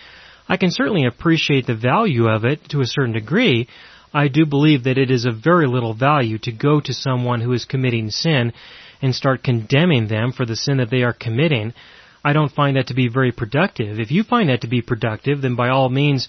I 0.46 0.58
can 0.58 0.70
certainly 0.70 1.06
appreciate 1.06 1.66
the 1.66 1.74
value 1.74 2.28
of 2.28 2.44
it 2.44 2.68
to 2.68 2.82
a 2.82 2.86
certain 2.86 3.14
degree. 3.14 3.66
I 4.12 4.28
do 4.28 4.44
believe 4.44 4.84
that 4.84 4.98
it 4.98 5.10
is 5.10 5.24
of 5.24 5.42
very 5.42 5.66
little 5.66 5.94
value 5.94 6.36
to 6.40 6.52
go 6.52 6.82
to 6.82 6.92
someone 6.92 7.40
who 7.40 7.54
is 7.54 7.64
committing 7.64 8.10
sin 8.10 8.52
and 9.00 9.14
start 9.14 9.42
condemning 9.42 10.08
them 10.08 10.32
for 10.32 10.44
the 10.44 10.54
sin 10.54 10.76
that 10.76 10.90
they 10.90 11.02
are 11.02 11.14
committing. 11.14 11.72
I 12.26 12.32
don't 12.32 12.50
find 12.50 12.76
that 12.76 12.88
to 12.88 12.94
be 12.94 13.06
very 13.06 13.30
productive. 13.30 14.00
If 14.00 14.10
you 14.10 14.24
find 14.24 14.48
that 14.48 14.62
to 14.62 14.66
be 14.66 14.82
productive, 14.82 15.42
then 15.42 15.54
by 15.54 15.68
all 15.68 15.88
means 15.88 16.26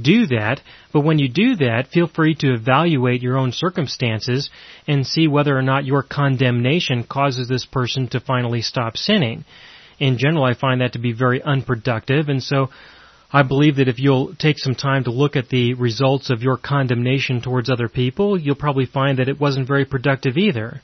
do 0.00 0.26
that. 0.26 0.60
But 0.92 1.00
when 1.00 1.18
you 1.18 1.28
do 1.28 1.56
that, 1.56 1.88
feel 1.92 2.06
free 2.06 2.36
to 2.36 2.54
evaluate 2.54 3.20
your 3.20 3.36
own 3.36 3.50
circumstances 3.50 4.48
and 4.86 5.04
see 5.04 5.26
whether 5.26 5.58
or 5.58 5.62
not 5.62 5.84
your 5.84 6.04
condemnation 6.04 7.02
causes 7.02 7.48
this 7.48 7.66
person 7.66 8.06
to 8.10 8.20
finally 8.20 8.62
stop 8.62 8.96
sinning. 8.96 9.44
In 9.98 10.18
general, 10.18 10.44
I 10.44 10.54
find 10.54 10.82
that 10.82 10.92
to 10.92 11.00
be 11.00 11.12
very 11.12 11.42
unproductive, 11.42 12.28
and 12.28 12.40
so 12.40 12.68
I 13.32 13.42
believe 13.42 13.74
that 13.76 13.88
if 13.88 13.98
you'll 13.98 14.36
take 14.36 14.60
some 14.60 14.76
time 14.76 15.02
to 15.02 15.10
look 15.10 15.34
at 15.34 15.48
the 15.48 15.74
results 15.74 16.30
of 16.30 16.42
your 16.42 16.58
condemnation 16.58 17.40
towards 17.40 17.68
other 17.68 17.88
people, 17.88 18.38
you'll 18.38 18.54
probably 18.54 18.86
find 18.86 19.18
that 19.18 19.28
it 19.28 19.40
wasn't 19.40 19.66
very 19.66 19.84
productive 19.84 20.36
either. 20.36 20.80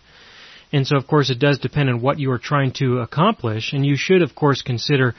And 0.73 0.87
so, 0.87 0.97
of 0.97 1.07
course, 1.07 1.31
it 1.31 1.39
does 1.39 1.59
depend 1.59 1.89
on 1.89 2.01
what 2.01 2.19
you 2.19 2.31
are 2.33 2.39
trying 2.39 2.73
to 2.75 2.99
accomplish, 2.99 3.73
and 3.73 3.87
you 3.87 3.97
should, 3.97 4.23
of 4.23 4.35
course, 4.35 4.63
consider 4.63 5.15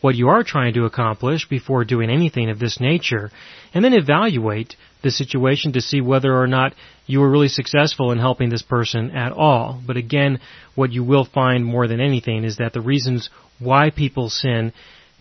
what 0.00 0.14
you 0.16 0.28
are 0.28 0.42
trying 0.42 0.74
to 0.74 0.84
accomplish 0.84 1.48
before 1.48 1.84
doing 1.84 2.10
anything 2.10 2.50
of 2.50 2.58
this 2.58 2.80
nature, 2.80 3.30
and 3.72 3.84
then 3.84 3.94
evaluate 3.94 4.76
the 5.02 5.10
situation 5.10 5.72
to 5.72 5.80
see 5.80 6.00
whether 6.00 6.36
or 6.36 6.46
not 6.46 6.74
you 7.06 7.20
were 7.20 7.30
really 7.30 7.48
successful 7.48 8.12
in 8.12 8.18
helping 8.18 8.50
this 8.50 8.62
person 8.62 9.10
at 9.12 9.32
all. 9.32 9.80
But 9.86 9.96
again, 9.96 10.40
what 10.74 10.92
you 10.92 11.04
will 11.04 11.24
find 11.24 11.64
more 11.64 11.86
than 11.86 12.00
anything 12.00 12.44
is 12.44 12.56
that 12.56 12.72
the 12.72 12.80
reasons 12.80 13.30
why 13.58 13.90
people 13.90 14.28
sin 14.28 14.72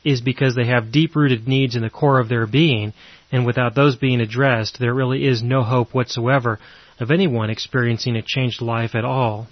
is 0.03 0.21
because 0.21 0.55
they 0.55 0.65
have 0.65 0.91
deep 0.91 1.15
rooted 1.15 1.47
needs 1.47 1.75
in 1.75 1.83
the 1.83 1.89
core 1.89 2.19
of 2.19 2.29
their 2.29 2.47
being, 2.47 2.93
and 3.31 3.45
without 3.45 3.75
those 3.75 3.95
being 3.95 4.19
addressed, 4.19 4.79
there 4.79 4.93
really 4.93 5.25
is 5.25 5.43
no 5.43 5.61
hope 5.63 5.93
whatsoever 5.93 6.59
of 6.99 7.11
anyone 7.11 7.49
experiencing 7.49 8.15
a 8.15 8.21
changed 8.21 8.61
life 8.61 8.95
at 8.95 9.05
all. 9.05 9.47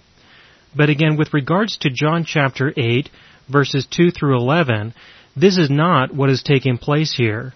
But 0.76 0.90
again, 0.90 1.18
with 1.18 1.34
regards 1.34 1.78
to 1.78 1.90
John 1.90 2.24
chapter 2.26 2.74
8, 2.76 3.10
verses 3.48 3.88
2 3.90 4.12
through 4.12 4.38
11, 4.38 4.94
this 5.36 5.58
is 5.58 5.70
not 5.70 6.14
what 6.14 6.30
is 6.30 6.44
taking 6.44 6.78
place 6.78 7.14
here. 7.16 7.54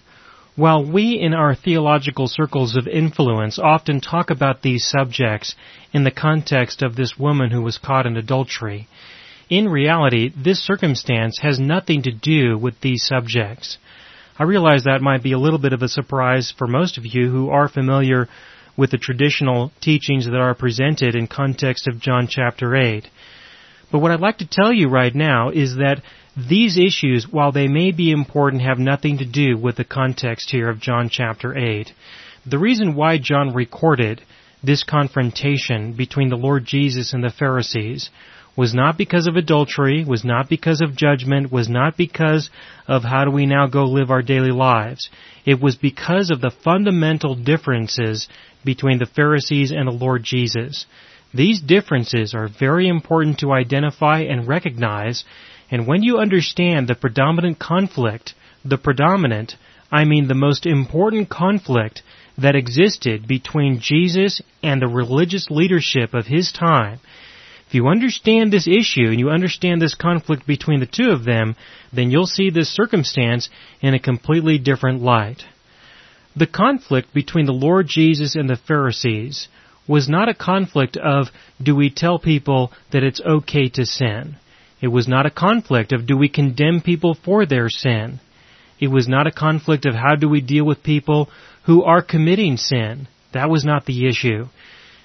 While 0.56 0.84
we 0.84 1.18
in 1.18 1.34
our 1.34 1.54
theological 1.54 2.28
circles 2.28 2.76
of 2.76 2.86
influence 2.86 3.58
often 3.58 4.00
talk 4.00 4.30
about 4.30 4.62
these 4.62 4.86
subjects 4.86 5.56
in 5.92 6.04
the 6.04 6.12
context 6.12 6.82
of 6.82 6.94
this 6.94 7.18
woman 7.18 7.50
who 7.50 7.60
was 7.60 7.78
caught 7.78 8.06
in 8.06 8.16
adultery, 8.16 8.86
in 9.50 9.68
reality, 9.68 10.30
this 10.36 10.64
circumstance 10.64 11.38
has 11.40 11.58
nothing 11.58 12.02
to 12.02 12.12
do 12.12 12.56
with 12.56 12.80
these 12.80 13.04
subjects. 13.04 13.78
I 14.38 14.44
realize 14.44 14.84
that 14.84 15.02
might 15.02 15.22
be 15.22 15.32
a 15.32 15.38
little 15.38 15.58
bit 15.58 15.72
of 15.72 15.82
a 15.82 15.88
surprise 15.88 16.52
for 16.56 16.66
most 16.66 16.98
of 16.98 17.04
you 17.04 17.30
who 17.30 17.50
are 17.50 17.68
familiar 17.68 18.28
with 18.76 18.90
the 18.90 18.98
traditional 18.98 19.72
teachings 19.80 20.26
that 20.26 20.34
are 20.34 20.54
presented 20.54 21.14
in 21.14 21.26
context 21.26 21.86
of 21.86 22.00
John 22.00 22.26
chapter 22.28 22.74
8. 22.76 23.08
But 23.92 24.00
what 24.00 24.10
I'd 24.10 24.20
like 24.20 24.38
to 24.38 24.48
tell 24.50 24.72
you 24.72 24.88
right 24.88 25.14
now 25.14 25.50
is 25.50 25.76
that 25.76 26.02
these 26.36 26.76
issues, 26.76 27.28
while 27.30 27.52
they 27.52 27.68
may 27.68 27.92
be 27.92 28.10
important, 28.10 28.62
have 28.62 28.78
nothing 28.78 29.18
to 29.18 29.24
do 29.24 29.56
with 29.56 29.76
the 29.76 29.84
context 29.84 30.50
here 30.50 30.68
of 30.68 30.80
John 30.80 31.08
chapter 31.08 31.56
8. 31.56 31.92
The 32.46 32.58
reason 32.58 32.94
why 32.94 33.18
John 33.18 33.54
recorded 33.54 34.20
this 34.62 34.82
confrontation 34.82 35.92
between 35.92 36.30
the 36.30 36.36
Lord 36.36 36.64
Jesus 36.64 37.12
and 37.12 37.22
the 37.22 37.30
Pharisees 37.30 38.10
was 38.56 38.74
not 38.74 38.96
because 38.96 39.26
of 39.26 39.36
adultery, 39.36 40.04
was 40.04 40.24
not 40.24 40.48
because 40.48 40.80
of 40.80 40.96
judgment, 40.96 41.50
was 41.50 41.68
not 41.68 41.96
because 41.96 42.50
of 42.86 43.02
how 43.02 43.24
do 43.24 43.30
we 43.30 43.46
now 43.46 43.66
go 43.66 43.84
live 43.84 44.10
our 44.10 44.22
daily 44.22 44.52
lives. 44.52 45.10
It 45.44 45.60
was 45.60 45.76
because 45.76 46.30
of 46.30 46.40
the 46.40 46.52
fundamental 46.62 47.34
differences 47.34 48.28
between 48.64 48.98
the 48.98 49.06
Pharisees 49.06 49.70
and 49.70 49.86
the 49.86 49.92
Lord 49.92 50.22
Jesus. 50.22 50.86
These 51.32 51.60
differences 51.60 52.34
are 52.34 52.48
very 52.48 52.88
important 52.88 53.38
to 53.40 53.52
identify 53.52 54.20
and 54.20 54.46
recognize, 54.46 55.24
and 55.70 55.86
when 55.86 56.02
you 56.02 56.18
understand 56.18 56.86
the 56.86 56.94
predominant 56.94 57.58
conflict, 57.58 58.34
the 58.64 58.78
predominant, 58.78 59.56
I 59.90 60.04
mean 60.04 60.28
the 60.28 60.34
most 60.34 60.66
important 60.66 61.28
conflict 61.28 62.02
that 62.38 62.56
existed 62.56 63.26
between 63.26 63.80
Jesus 63.80 64.40
and 64.62 64.80
the 64.80 64.88
religious 64.88 65.48
leadership 65.50 66.14
of 66.14 66.26
his 66.26 66.52
time, 66.52 67.00
if 67.66 67.74
you 67.74 67.88
understand 67.88 68.52
this 68.52 68.68
issue 68.68 69.08
and 69.08 69.18
you 69.18 69.30
understand 69.30 69.80
this 69.82 69.94
conflict 69.94 70.46
between 70.46 70.80
the 70.80 70.86
two 70.86 71.10
of 71.10 71.24
them, 71.24 71.56
then 71.92 72.10
you'll 72.10 72.26
see 72.26 72.50
this 72.50 72.68
circumstance 72.68 73.48
in 73.80 73.94
a 73.94 73.98
completely 73.98 74.58
different 74.58 75.02
light. 75.02 75.44
The 76.36 76.46
conflict 76.46 77.14
between 77.14 77.46
the 77.46 77.52
Lord 77.52 77.86
Jesus 77.88 78.34
and 78.34 78.48
the 78.48 78.56
Pharisees 78.56 79.48
was 79.86 80.08
not 80.08 80.28
a 80.28 80.34
conflict 80.34 80.96
of 80.96 81.28
do 81.62 81.76
we 81.76 81.90
tell 81.90 82.18
people 82.18 82.72
that 82.90 83.04
it's 83.04 83.20
okay 83.20 83.68
to 83.68 83.86
sin. 83.86 84.36
It 84.80 84.88
was 84.88 85.06
not 85.06 85.26
a 85.26 85.30
conflict 85.30 85.92
of 85.92 86.06
do 86.06 86.16
we 86.16 86.28
condemn 86.28 86.80
people 86.80 87.14
for 87.14 87.46
their 87.46 87.68
sin. 87.68 88.20
It 88.80 88.88
was 88.88 89.06
not 89.08 89.26
a 89.26 89.32
conflict 89.32 89.86
of 89.86 89.94
how 89.94 90.16
do 90.16 90.28
we 90.28 90.40
deal 90.40 90.64
with 90.64 90.82
people 90.82 91.28
who 91.64 91.84
are 91.84 92.02
committing 92.02 92.56
sin. 92.56 93.06
That 93.32 93.50
was 93.50 93.64
not 93.64 93.86
the 93.86 94.08
issue. 94.08 94.46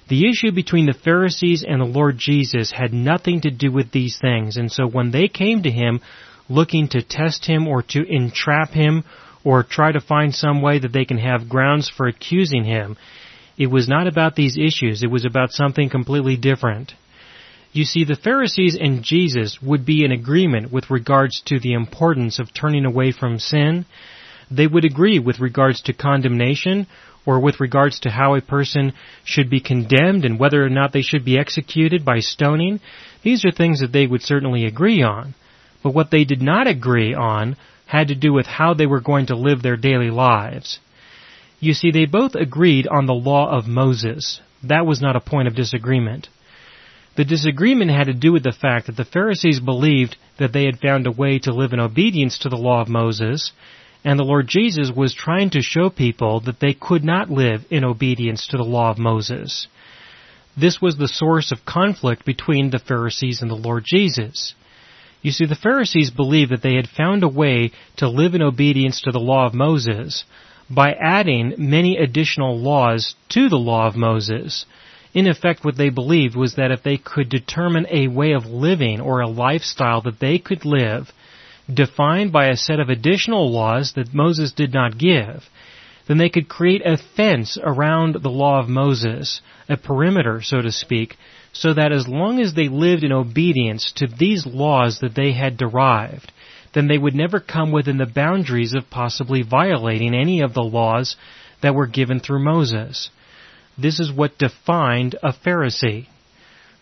The 0.08 0.28
issue 0.28 0.50
between 0.50 0.86
the 0.86 0.98
Pharisees 1.04 1.64
and 1.66 1.80
the 1.80 1.84
Lord 1.84 2.18
Jesus 2.18 2.72
had 2.72 2.92
nothing 2.92 3.42
to 3.42 3.50
do 3.50 3.70
with 3.70 3.92
these 3.92 4.18
things, 4.18 4.56
and 4.56 4.70
so 4.70 4.88
when 4.88 5.12
they 5.12 5.28
came 5.28 5.62
to 5.62 5.70
him 5.70 6.00
looking 6.48 6.88
to 6.88 7.00
test 7.00 7.46
him 7.46 7.68
or 7.68 7.82
to 7.82 8.04
entrap 8.08 8.70
him 8.70 9.04
or 9.44 9.62
try 9.62 9.92
to 9.92 10.00
find 10.00 10.34
some 10.34 10.62
way 10.62 10.78
that 10.78 10.92
they 10.92 11.04
can 11.04 11.18
have 11.18 11.48
grounds 11.48 11.88
for 11.88 12.06
accusing 12.06 12.64
him, 12.64 12.96
it 13.56 13.66
was 13.66 13.88
not 13.88 14.06
about 14.06 14.36
these 14.36 14.56
issues, 14.56 15.02
it 15.02 15.10
was 15.10 15.24
about 15.24 15.52
something 15.52 15.88
completely 15.90 16.36
different. 16.36 16.94
You 17.72 17.84
see, 17.84 18.04
the 18.04 18.16
Pharisees 18.16 18.76
and 18.80 19.02
Jesus 19.02 19.58
would 19.62 19.86
be 19.86 20.04
in 20.04 20.10
agreement 20.10 20.72
with 20.72 20.90
regards 20.90 21.40
to 21.46 21.60
the 21.60 21.74
importance 21.74 22.38
of 22.38 22.52
turning 22.52 22.84
away 22.84 23.12
from 23.12 23.38
sin. 23.38 23.86
They 24.50 24.66
would 24.66 24.84
agree 24.84 25.20
with 25.20 25.38
regards 25.38 25.80
to 25.82 25.92
condemnation 25.92 26.88
or 27.26 27.38
with 27.38 27.60
regards 27.60 28.00
to 28.00 28.10
how 28.10 28.34
a 28.34 28.40
person 28.40 28.92
should 29.24 29.48
be 29.48 29.60
condemned 29.60 30.24
and 30.24 30.38
whether 30.40 30.64
or 30.64 30.70
not 30.70 30.92
they 30.92 31.02
should 31.02 31.24
be 31.24 31.38
executed 31.38 32.04
by 32.04 32.18
stoning, 32.18 32.80
these 33.22 33.44
are 33.44 33.52
things 33.52 33.80
that 33.80 33.92
they 33.92 34.06
would 34.06 34.22
certainly 34.22 34.64
agree 34.64 35.02
on. 35.02 35.34
But 35.82 35.94
what 35.94 36.10
they 36.10 36.24
did 36.24 36.42
not 36.42 36.66
agree 36.66 37.14
on 37.14 37.56
had 37.90 38.08
to 38.08 38.14
do 38.14 38.32
with 38.32 38.46
how 38.46 38.72
they 38.72 38.86
were 38.86 39.00
going 39.00 39.26
to 39.26 39.34
live 39.34 39.62
their 39.62 39.76
daily 39.76 40.10
lives. 40.10 40.78
You 41.58 41.74
see, 41.74 41.90
they 41.90 42.06
both 42.06 42.36
agreed 42.36 42.86
on 42.86 43.06
the 43.06 43.12
law 43.12 43.50
of 43.50 43.66
Moses. 43.66 44.40
That 44.62 44.86
was 44.86 45.02
not 45.02 45.16
a 45.16 45.20
point 45.20 45.48
of 45.48 45.56
disagreement. 45.56 46.28
The 47.16 47.24
disagreement 47.24 47.90
had 47.90 48.06
to 48.06 48.14
do 48.14 48.32
with 48.32 48.44
the 48.44 48.52
fact 48.52 48.86
that 48.86 48.96
the 48.96 49.04
Pharisees 49.04 49.58
believed 49.58 50.16
that 50.38 50.52
they 50.52 50.66
had 50.66 50.78
found 50.78 51.08
a 51.08 51.10
way 51.10 51.40
to 51.40 51.52
live 51.52 51.72
in 51.72 51.80
obedience 51.80 52.38
to 52.38 52.48
the 52.48 52.56
law 52.56 52.80
of 52.80 52.88
Moses, 52.88 53.50
and 54.04 54.16
the 54.18 54.24
Lord 54.24 54.46
Jesus 54.46 54.92
was 54.94 55.12
trying 55.12 55.50
to 55.50 55.60
show 55.60 55.90
people 55.90 56.38
that 56.42 56.60
they 56.60 56.72
could 56.72 57.02
not 57.02 57.28
live 57.28 57.62
in 57.70 57.82
obedience 57.82 58.46
to 58.46 58.56
the 58.56 58.62
law 58.62 58.92
of 58.92 58.98
Moses. 58.98 59.66
This 60.56 60.80
was 60.80 60.96
the 60.96 61.08
source 61.08 61.50
of 61.50 61.64
conflict 61.66 62.24
between 62.24 62.70
the 62.70 62.78
Pharisees 62.78 63.42
and 63.42 63.50
the 63.50 63.56
Lord 63.56 63.82
Jesus. 63.84 64.54
You 65.22 65.32
see, 65.32 65.44
the 65.44 65.54
Pharisees 65.54 66.10
believed 66.10 66.50
that 66.50 66.62
they 66.62 66.74
had 66.74 66.88
found 66.88 67.22
a 67.22 67.28
way 67.28 67.72
to 67.96 68.08
live 68.08 68.34
in 68.34 68.42
obedience 68.42 69.02
to 69.02 69.12
the 69.12 69.20
law 69.20 69.46
of 69.46 69.54
Moses 69.54 70.24
by 70.70 70.92
adding 70.92 71.54
many 71.58 71.96
additional 71.96 72.58
laws 72.58 73.14
to 73.30 73.48
the 73.48 73.58
law 73.58 73.86
of 73.86 73.96
Moses. 73.96 74.64
In 75.12 75.26
effect, 75.26 75.64
what 75.64 75.76
they 75.76 75.90
believed 75.90 76.36
was 76.36 76.54
that 76.54 76.70
if 76.70 76.82
they 76.82 76.96
could 76.96 77.28
determine 77.28 77.86
a 77.90 78.08
way 78.08 78.32
of 78.32 78.46
living 78.46 79.00
or 79.00 79.20
a 79.20 79.28
lifestyle 79.28 80.00
that 80.02 80.20
they 80.20 80.38
could 80.38 80.64
live 80.64 81.10
defined 81.72 82.32
by 82.32 82.46
a 82.46 82.56
set 82.56 82.80
of 82.80 82.88
additional 82.88 83.50
laws 83.50 83.92
that 83.94 84.14
Moses 84.14 84.52
did 84.52 84.72
not 84.72 84.98
give, 84.98 85.44
then 86.06 86.18
they 86.18 86.28
could 86.28 86.48
create 86.48 86.82
a 86.84 86.96
fence 86.96 87.58
around 87.62 88.16
the 88.22 88.30
law 88.30 88.60
of 88.60 88.68
Moses, 88.68 89.40
a 89.68 89.76
perimeter, 89.76 90.40
so 90.42 90.62
to 90.62 90.72
speak, 90.72 91.16
so 91.52 91.74
that 91.74 91.92
as 91.92 92.06
long 92.06 92.40
as 92.40 92.54
they 92.54 92.68
lived 92.68 93.02
in 93.02 93.12
obedience 93.12 93.92
to 93.96 94.06
these 94.06 94.46
laws 94.46 95.00
that 95.00 95.14
they 95.14 95.32
had 95.32 95.56
derived, 95.56 96.32
then 96.74 96.86
they 96.86 96.98
would 96.98 97.14
never 97.14 97.40
come 97.40 97.72
within 97.72 97.98
the 97.98 98.06
boundaries 98.06 98.74
of 98.74 98.90
possibly 98.90 99.42
violating 99.42 100.14
any 100.14 100.40
of 100.40 100.54
the 100.54 100.62
laws 100.62 101.16
that 101.62 101.74
were 101.74 101.86
given 101.86 102.20
through 102.20 102.44
Moses. 102.44 103.10
This 103.76 103.98
is 103.98 104.12
what 104.12 104.38
defined 104.38 105.16
a 105.22 105.32
Pharisee. 105.32 106.06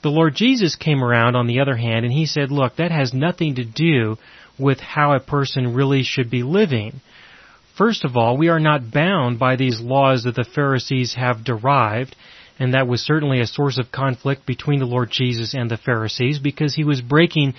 The 0.03 0.11
Lord 0.11 0.35
Jesus 0.35 0.77
came 0.77 1.03
around 1.03 1.35
on 1.35 1.47
the 1.47 1.61
other 1.61 1.77
hand 1.77 2.05
and 2.05 2.13
he 2.13 2.27
said, 2.27 2.53
look, 2.53 2.77
that 2.77 2.91
has 2.91 3.13
nothing 3.13 3.57
to 3.57 3.65
do 3.65 4.17
with 4.59 4.79
how 4.81 5.15
a 5.15 5.21
person 5.21 5.75
really 5.75 6.03
should 6.03 6.31
be 6.31 6.43
living. 6.43 7.01
First 7.77 8.05
of 8.05 8.17
all, 8.17 8.37
we 8.37 8.49
are 8.49 8.61
not 8.61 8.93
bound 8.93 9.39
by 9.39 9.57
these 9.57 9.81
laws 9.81 10.25
that 10.25 10.35
the 10.35 10.45
Pharisees 10.45 11.15
have 11.15 11.45
derived, 11.45 12.15
and 12.59 12.75
that 12.75 12.89
was 12.89 13.01
certainly 13.01 13.41
a 13.41 13.47
source 13.47 13.79
of 13.79 13.93
conflict 13.93 14.47
between 14.47 14.81
the 14.81 14.87
Lord 14.87 15.11
Jesus 15.11 15.55
and 15.55 15.71
the 15.71 15.77
Pharisees 15.77 16.39
because 16.39 16.75
he 16.75 16.85
was 16.85 17.01
breaking 17.01 17.55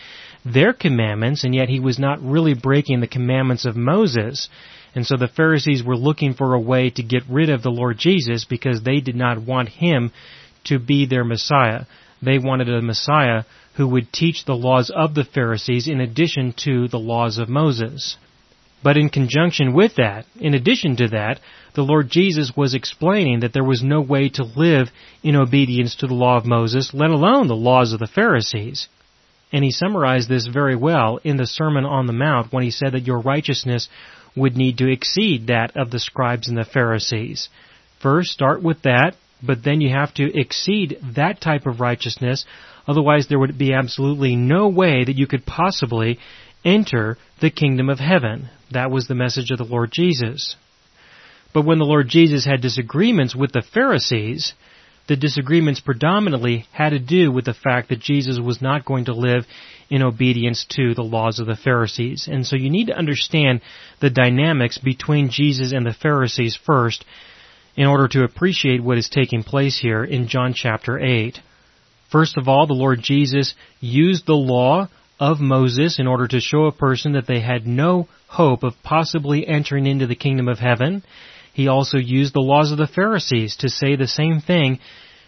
their 0.45 0.73
commandments 0.73 1.43
and 1.43 1.55
yet 1.55 1.69
he 1.69 1.79
was 1.79 1.97
not 1.97 2.21
really 2.21 2.53
breaking 2.53 2.99
the 2.99 3.07
commandments 3.07 3.65
of 3.65 3.75
Moses. 3.75 4.49
And 4.93 5.05
so 5.05 5.15
the 5.15 5.27
Pharisees 5.27 5.83
were 5.83 5.95
looking 5.95 6.33
for 6.33 6.53
a 6.53 6.59
way 6.59 6.89
to 6.91 7.03
get 7.03 7.23
rid 7.29 7.49
of 7.49 7.63
the 7.63 7.69
Lord 7.69 7.97
Jesus 7.97 8.45
because 8.45 8.81
they 8.81 8.99
did 8.99 9.15
not 9.15 9.41
want 9.41 9.69
him 9.69 10.11
to 10.65 10.79
be 10.79 11.05
their 11.05 11.23
Messiah. 11.23 11.85
They 12.21 12.37
wanted 12.37 12.69
a 12.69 12.81
Messiah 12.81 13.43
who 13.75 13.87
would 13.87 14.11
teach 14.11 14.43
the 14.43 14.55
laws 14.55 14.91
of 14.93 15.15
the 15.15 15.23
Pharisees 15.23 15.87
in 15.87 16.01
addition 16.01 16.53
to 16.63 16.89
the 16.89 16.99
laws 16.99 17.37
of 17.37 17.47
Moses. 17.47 18.17
But 18.81 18.97
in 18.97 19.09
conjunction 19.09 19.73
with 19.73 19.95
that, 19.95 20.25
in 20.39 20.53
addition 20.53 20.95
to 20.97 21.09
that, 21.09 21.39
the 21.75 21.83
Lord 21.83 22.09
Jesus 22.09 22.53
was 22.55 22.73
explaining 22.73 23.41
that 23.41 23.53
there 23.53 23.63
was 23.63 23.83
no 23.83 24.01
way 24.01 24.29
to 24.29 24.43
live 24.43 24.89
in 25.21 25.35
obedience 25.35 25.95
to 25.95 26.07
the 26.07 26.13
law 26.13 26.37
of 26.37 26.45
Moses, 26.45 26.93
let 26.93 27.09
alone 27.09 27.47
the 27.47 27.55
laws 27.55 27.91
of 27.91 27.99
the 27.99 28.07
Pharisees. 28.07 28.87
And 29.51 29.63
he 29.63 29.71
summarized 29.71 30.29
this 30.29 30.47
very 30.47 30.75
well 30.75 31.19
in 31.23 31.37
the 31.37 31.47
Sermon 31.47 31.83
on 31.83 32.05
the 32.05 32.13
Mount 32.13 32.53
when 32.53 32.63
he 32.63 32.71
said 32.71 32.93
that 32.93 33.07
your 33.07 33.19
righteousness 33.19 33.89
would 34.35 34.55
need 34.55 34.77
to 34.77 34.91
exceed 34.91 35.47
that 35.47 35.75
of 35.75 35.91
the 35.91 35.99
scribes 35.99 36.47
and 36.47 36.57
the 36.57 36.63
Pharisees. 36.63 37.49
First, 38.01 38.31
start 38.31 38.63
with 38.63 38.83
that, 38.83 39.15
but 39.41 39.63
then 39.63 39.81
you 39.81 39.89
have 39.89 40.13
to 40.15 40.39
exceed 40.39 40.97
that 41.15 41.41
type 41.41 41.65
of 41.65 41.79
righteousness, 41.79 42.45
otherwise 42.87 43.27
there 43.27 43.39
would 43.39 43.57
be 43.57 43.73
absolutely 43.73 44.35
no 44.35 44.67
way 44.67 45.03
that 45.03 45.17
you 45.17 45.27
could 45.27 45.45
possibly 45.45 46.19
enter 46.63 47.17
the 47.41 47.51
kingdom 47.51 47.89
of 47.89 47.99
heaven. 47.99 48.49
That 48.71 48.91
was 48.91 49.07
the 49.07 49.15
message 49.15 49.51
of 49.51 49.57
the 49.57 49.63
Lord 49.63 49.91
Jesus. 49.91 50.55
But 51.53 51.65
when 51.65 51.79
the 51.79 51.85
Lord 51.85 52.07
Jesus 52.07 52.45
had 52.45 52.61
disagreements 52.61 53.35
with 53.35 53.51
the 53.51 53.63
Pharisees, 53.73 54.53
the 55.07 55.15
disagreements 55.15 55.79
predominantly 55.79 56.67
had 56.71 56.89
to 56.91 56.99
do 56.99 57.31
with 57.31 57.45
the 57.45 57.53
fact 57.55 57.89
that 57.89 57.99
Jesus 57.99 58.39
was 58.39 58.61
not 58.61 58.85
going 58.85 59.05
to 59.05 59.13
live 59.13 59.45
in 59.89 60.03
obedience 60.03 60.65
to 60.69 60.93
the 60.93 61.01
laws 61.01 61.39
of 61.39 61.47
the 61.47 61.55
Pharisees. 61.55 62.27
And 62.31 62.45
so 62.45 62.55
you 62.55 62.69
need 62.69 62.87
to 62.87 62.97
understand 62.97 63.61
the 64.01 64.11
dynamics 64.11 64.77
between 64.77 65.31
Jesus 65.31 65.71
and 65.71 65.83
the 65.83 65.95
Pharisees 65.99 66.55
first 66.63 67.03
in 67.75 67.87
order 67.87 68.07
to 68.09 68.23
appreciate 68.23 68.83
what 68.83 68.99
is 68.99 69.09
taking 69.09 69.41
place 69.41 69.79
here 69.79 70.03
in 70.03 70.27
John 70.27 70.53
chapter 70.53 70.99
8. 70.99 71.39
First 72.11 72.37
of 72.37 72.47
all, 72.47 72.67
the 72.67 72.73
Lord 72.73 72.99
Jesus 73.01 73.55
used 73.79 74.27
the 74.27 74.33
law 74.33 74.89
of 75.19 75.39
Moses 75.39 75.99
in 75.99 76.07
order 76.07 76.27
to 76.27 76.39
show 76.39 76.65
a 76.65 76.71
person 76.71 77.13
that 77.13 77.27
they 77.27 77.41
had 77.41 77.67
no 77.67 78.07
hope 78.27 78.63
of 78.63 78.81
possibly 78.83 79.45
entering 79.45 79.85
into 79.85 80.07
the 80.07 80.15
kingdom 80.15 80.47
of 80.47 80.59
heaven. 80.59 81.03
He 81.53 81.67
also 81.67 81.97
used 81.97 82.33
the 82.33 82.39
laws 82.39 82.71
of 82.71 82.77
the 82.77 82.87
Pharisees 82.87 83.57
to 83.57 83.69
say 83.69 83.95
the 83.95 84.07
same 84.07 84.39
thing 84.39 84.79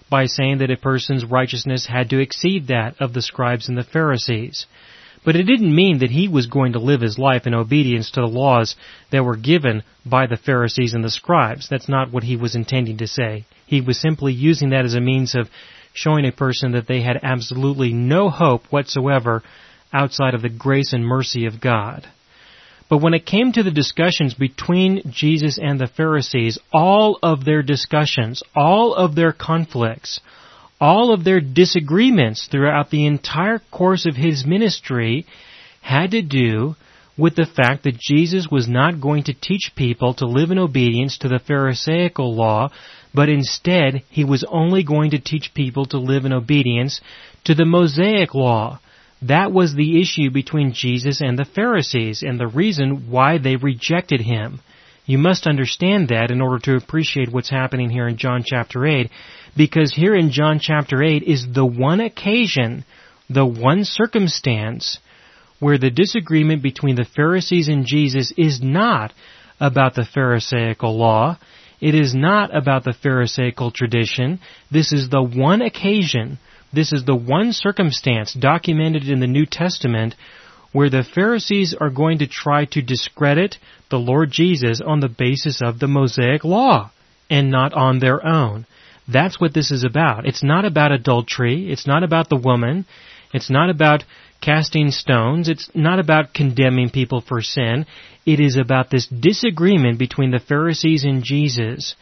by 0.09 0.25
saying 0.25 0.59
that 0.59 0.71
a 0.71 0.77
person's 0.77 1.25
righteousness 1.25 1.85
had 1.85 2.09
to 2.09 2.19
exceed 2.19 2.67
that 2.67 2.95
of 3.01 3.13
the 3.13 3.21
scribes 3.21 3.67
and 3.67 3.77
the 3.77 3.83
Pharisees. 3.83 4.65
But 5.23 5.35
it 5.35 5.43
didn't 5.43 5.75
mean 5.75 5.99
that 5.99 6.09
he 6.09 6.27
was 6.27 6.47
going 6.47 6.73
to 6.73 6.79
live 6.79 7.01
his 7.01 7.19
life 7.19 7.45
in 7.45 7.53
obedience 7.53 8.11
to 8.11 8.21
the 8.21 8.27
laws 8.27 8.75
that 9.11 9.23
were 9.23 9.35
given 9.35 9.83
by 10.05 10.25
the 10.25 10.37
Pharisees 10.37 10.93
and 10.93 11.03
the 11.03 11.11
scribes. 11.11 11.67
That's 11.69 11.89
not 11.89 12.11
what 12.11 12.23
he 12.23 12.37
was 12.37 12.55
intending 12.55 12.97
to 12.97 13.07
say. 13.07 13.45
He 13.67 13.81
was 13.81 13.99
simply 13.99 14.33
using 14.33 14.71
that 14.71 14.85
as 14.85 14.95
a 14.95 15.01
means 15.01 15.35
of 15.35 15.49
showing 15.93 16.25
a 16.25 16.31
person 16.31 16.71
that 16.71 16.87
they 16.87 17.01
had 17.01 17.19
absolutely 17.21 17.93
no 17.93 18.29
hope 18.29 18.63
whatsoever 18.71 19.43
outside 19.93 20.33
of 20.33 20.41
the 20.41 20.49
grace 20.49 20.93
and 20.93 21.05
mercy 21.05 21.45
of 21.45 21.61
God. 21.61 22.07
But 22.89 23.01
when 23.01 23.13
it 23.13 23.25
came 23.25 23.53
to 23.53 23.63
the 23.63 23.71
discussions 23.71 24.33
between 24.33 25.01
Jesus 25.09 25.57
and 25.57 25.79
the 25.79 25.87
Pharisees, 25.87 26.59
all 26.73 27.19
of 27.23 27.45
their 27.45 27.63
discussions, 27.63 28.43
all 28.53 28.93
of 28.93 29.15
their 29.15 29.31
conflicts, 29.31 30.19
all 30.81 31.13
of 31.13 31.23
their 31.23 31.39
disagreements 31.39 32.47
throughout 32.51 32.89
the 32.89 33.05
entire 33.05 33.59
course 33.71 34.05
of 34.05 34.15
his 34.15 34.45
ministry 34.45 35.25
had 35.81 36.11
to 36.11 36.21
do 36.21 36.75
with 37.17 37.35
the 37.35 37.45
fact 37.45 37.83
that 37.83 37.99
Jesus 37.99 38.47
was 38.51 38.67
not 38.67 38.99
going 38.99 39.23
to 39.23 39.33
teach 39.33 39.71
people 39.75 40.13
to 40.15 40.25
live 40.25 40.51
in 40.51 40.57
obedience 40.57 41.17
to 41.19 41.27
the 41.27 41.39
Pharisaical 41.39 42.35
law, 42.35 42.69
but 43.13 43.29
instead 43.29 44.03
he 44.09 44.23
was 44.23 44.43
only 44.49 44.83
going 44.83 45.11
to 45.11 45.19
teach 45.19 45.53
people 45.53 45.85
to 45.85 45.97
live 45.97 46.25
in 46.25 46.33
obedience 46.33 46.99
to 47.43 47.53
the 47.53 47.65
Mosaic 47.65 48.33
law. 48.33 48.79
That 49.21 49.51
was 49.51 49.75
the 49.75 50.01
issue 50.01 50.31
between 50.31 50.73
Jesus 50.73 51.21
and 51.21 51.37
the 51.37 51.45
Pharisees 51.45 52.23
and 52.23 52.39
the 52.39 52.47
reason 52.47 53.09
why 53.09 53.37
they 53.37 53.55
rejected 53.55 54.21
him. 54.21 54.61
You 55.05 55.19
must 55.19 55.45
understand 55.45 56.09
that 56.09 56.31
in 56.31 56.41
order 56.41 56.59
to 56.59 56.75
appreciate 56.75 57.31
what's 57.31 57.49
happening 57.49 57.89
here 57.89 58.07
in 58.07 58.17
John 58.17 58.43
chapter 58.45 58.85
8, 58.85 59.09
because 59.55 59.93
here 59.93 60.15
in 60.15 60.31
John 60.31 60.59
chapter 60.59 61.03
8 61.03 61.23
is 61.23 61.45
the 61.53 61.65
one 61.65 61.99
occasion, 61.99 62.83
the 63.29 63.45
one 63.45 63.83
circumstance, 63.83 64.97
where 65.59 65.77
the 65.77 65.91
disagreement 65.91 66.63
between 66.63 66.95
the 66.95 67.05
Pharisees 67.15 67.67
and 67.67 67.85
Jesus 67.85 68.33
is 68.37 68.61
not 68.61 69.13
about 69.59 69.93
the 69.93 70.05
Pharisaical 70.05 70.97
law, 70.97 71.37
it 71.79 71.93
is 71.93 72.15
not 72.15 72.55
about 72.55 72.83
the 72.83 72.93
Pharisaical 72.93 73.71
tradition, 73.71 74.39
this 74.71 74.91
is 74.91 75.09
the 75.09 75.21
one 75.21 75.61
occasion 75.61 76.39
this 76.73 76.93
is 76.93 77.03
the 77.05 77.15
one 77.15 77.53
circumstance 77.53 78.33
documented 78.33 79.07
in 79.07 79.19
the 79.19 79.27
New 79.27 79.45
Testament 79.45 80.15
where 80.71 80.89
the 80.89 81.03
Pharisees 81.03 81.75
are 81.79 81.89
going 81.89 82.19
to 82.19 82.27
try 82.27 82.65
to 82.65 82.81
discredit 82.81 83.57
the 83.89 83.99
Lord 83.99 84.31
Jesus 84.31 84.79
on 84.79 85.01
the 85.01 85.09
basis 85.09 85.61
of 85.61 85.79
the 85.79 85.87
Mosaic 85.87 86.43
Law 86.43 86.91
and 87.29 87.51
not 87.51 87.73
on 87.73 87.99
their 87.99 88.25
own. 88.25 88.65
That's 89.07 89.39
what 89.39 89.53
this 89.53 89.71
is 89.71 89.83
about. 89.83 90.25
It's 90.25 90.43
not 90.43 90.63
about 90.63 90.91
adultery. 90.91 91.71
It's 91.71 91.87
not 91.87 92.03
about 92.03 92.29
the 92.29 92.37
woman. 92.37 92.85
It's 93.33 93.49
not 93.49 93.69
about 93.69 94.03
casting 94.39 94.91
stones. 94.91 95.49
It's 95.49 95.69
not 95.75 95.99
about 95.99 96.33
condemning 96.33 96.89
people 96.89 97.21
for 97.21 97.41
sin. 97.41 97.85
It 98.25 98.39
is 98.39 98.55
about 98.55 98.89
this 98.89 99.07
disagreement 99.07 99.99
between 99.99 100.31
the 100.31 100.39
Pharisees 100.39 101.03
and 101.03 101.23
Jesus 101.23 101.95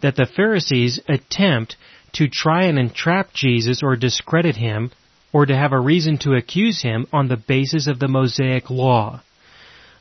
that 0.00 0.16
the 0.16 0.26
Pharisees 0.26 1.00
attempt 1.08 1.76
to 2.14 2.28
try 2.28 2.64
and 2.64 2.78
entrap 2.78 3.32
Jesus 3.32 3.82
or 3.82 3.96
discredit 3.96 4.56
him 4.56 4.90
or 5.32 5.46
to 5.46 5.56
have 5.56 5.72
a 5.72 5.80
reason 5.80 6.18
to 6.18 6.34
accuse 6.34 6.82
him 6.82 7.06
on 7.12 7.28
the 7.28 7.36
basis 7.36 7.86
of 7.86 7.98
the 7.98 8.08
Mosaic 8.08 8.68
law. 8.68 9.22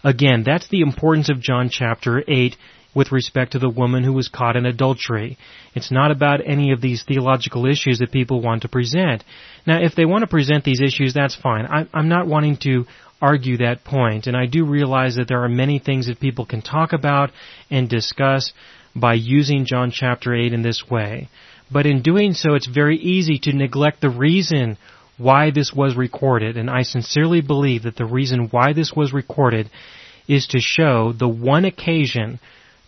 Again, 0.04 0.44
that's 0.44 0.68
the 0.68 0.82
importance 0.82 1.30
of 1.30 1.40
John 1.40 1.70
chapter 1.70 2.24
8 2.28 2.58
with 2.94 3.12
respect 3.14 3.54
to 3.54 3.60
the 3.60 3.70
woman 3.70 4.04
who 4.04 4.12
was 4.12 4.28
caught 4.28 4.58
in 4.58 4.66
adultery. 4.66 5.38
It's 5.74 5.92
not 5.92 6.12
about 6.12 6.42
any 6.46 6.72
of 6.72 6.82
these 6.82 7.04
theological 7.04 7.66
issues 7.66 8.00
that 8.00 8.12
people 8.12 8.42
want 8.42 8.64
to 8.64 8.68
present. 8.68 9.24
Now, 9.66 9.82
if 9.82 9.96
they 9.96 10.04
want 10.04 10.24
to 10.24 10.28
present 10.28 10.66
these 10.66 10.82
issues, 10.82 11.14
that's 11.14 11.36
fine. 11.36 11.66
I'm 11.94 12.10
not 12.10 12.28
wanting 12.28 12.58
to 12.64 12.86
argue 13.22 13.58
that 13.58 13.86
point, 13.86 14.28
and 14.28 14.36
I 14.36 14.48
do 14.48 14.66
realize 14.66 15.16
that 15.16 15.28
there 15.30 15.44
are 15.44 15.50
many 15.50 15.80
things 15.80 16.08
that 16.08 16.20
people 16.20 16.46
can 16.46 16.62
talk 16.62 16.92
about 16.92 17.30
and 17.70 17.88
discuss 17.88 18.52
by 18.94 19.14
using 19.14 19.66
John 19.66 19.92
chapter 19.92 20.36
8 20.36 20.52
in 20.52 20.64
this 20.64 20.84
way. 20.90 21.30
But 21.72 21.86
in 21.86 22.02
doing 22.02 22.34
so, 22.34 22.54
it's 22.56 22.68
very 22.68 22.98
easy 22.98 23.40
to 23.40 23.54
neglect 23.54 24.02
the 24.02 24.10
reason 24.10 24.78
why 25.18 25.52
this 25.52 25.72
was 25.74 25.96
recorded, 25.96 26.58
and 26.58 26.70
I 26.70 26.82
sincerely 26.82 27.42
believe 27.42 27.84
that 27.84 27.96
the 27.96 28.06
reason 28.06 28.50
why 28.50 28.74
this 28.74 28.94
was 28.94 29.14
recorded 29.14 29.70
is 30.28 30.48
to 30.48 30.60
show 30.60 31.14
the 31.14 31.28
one 31.28 31.66
occasion 31.66 32.40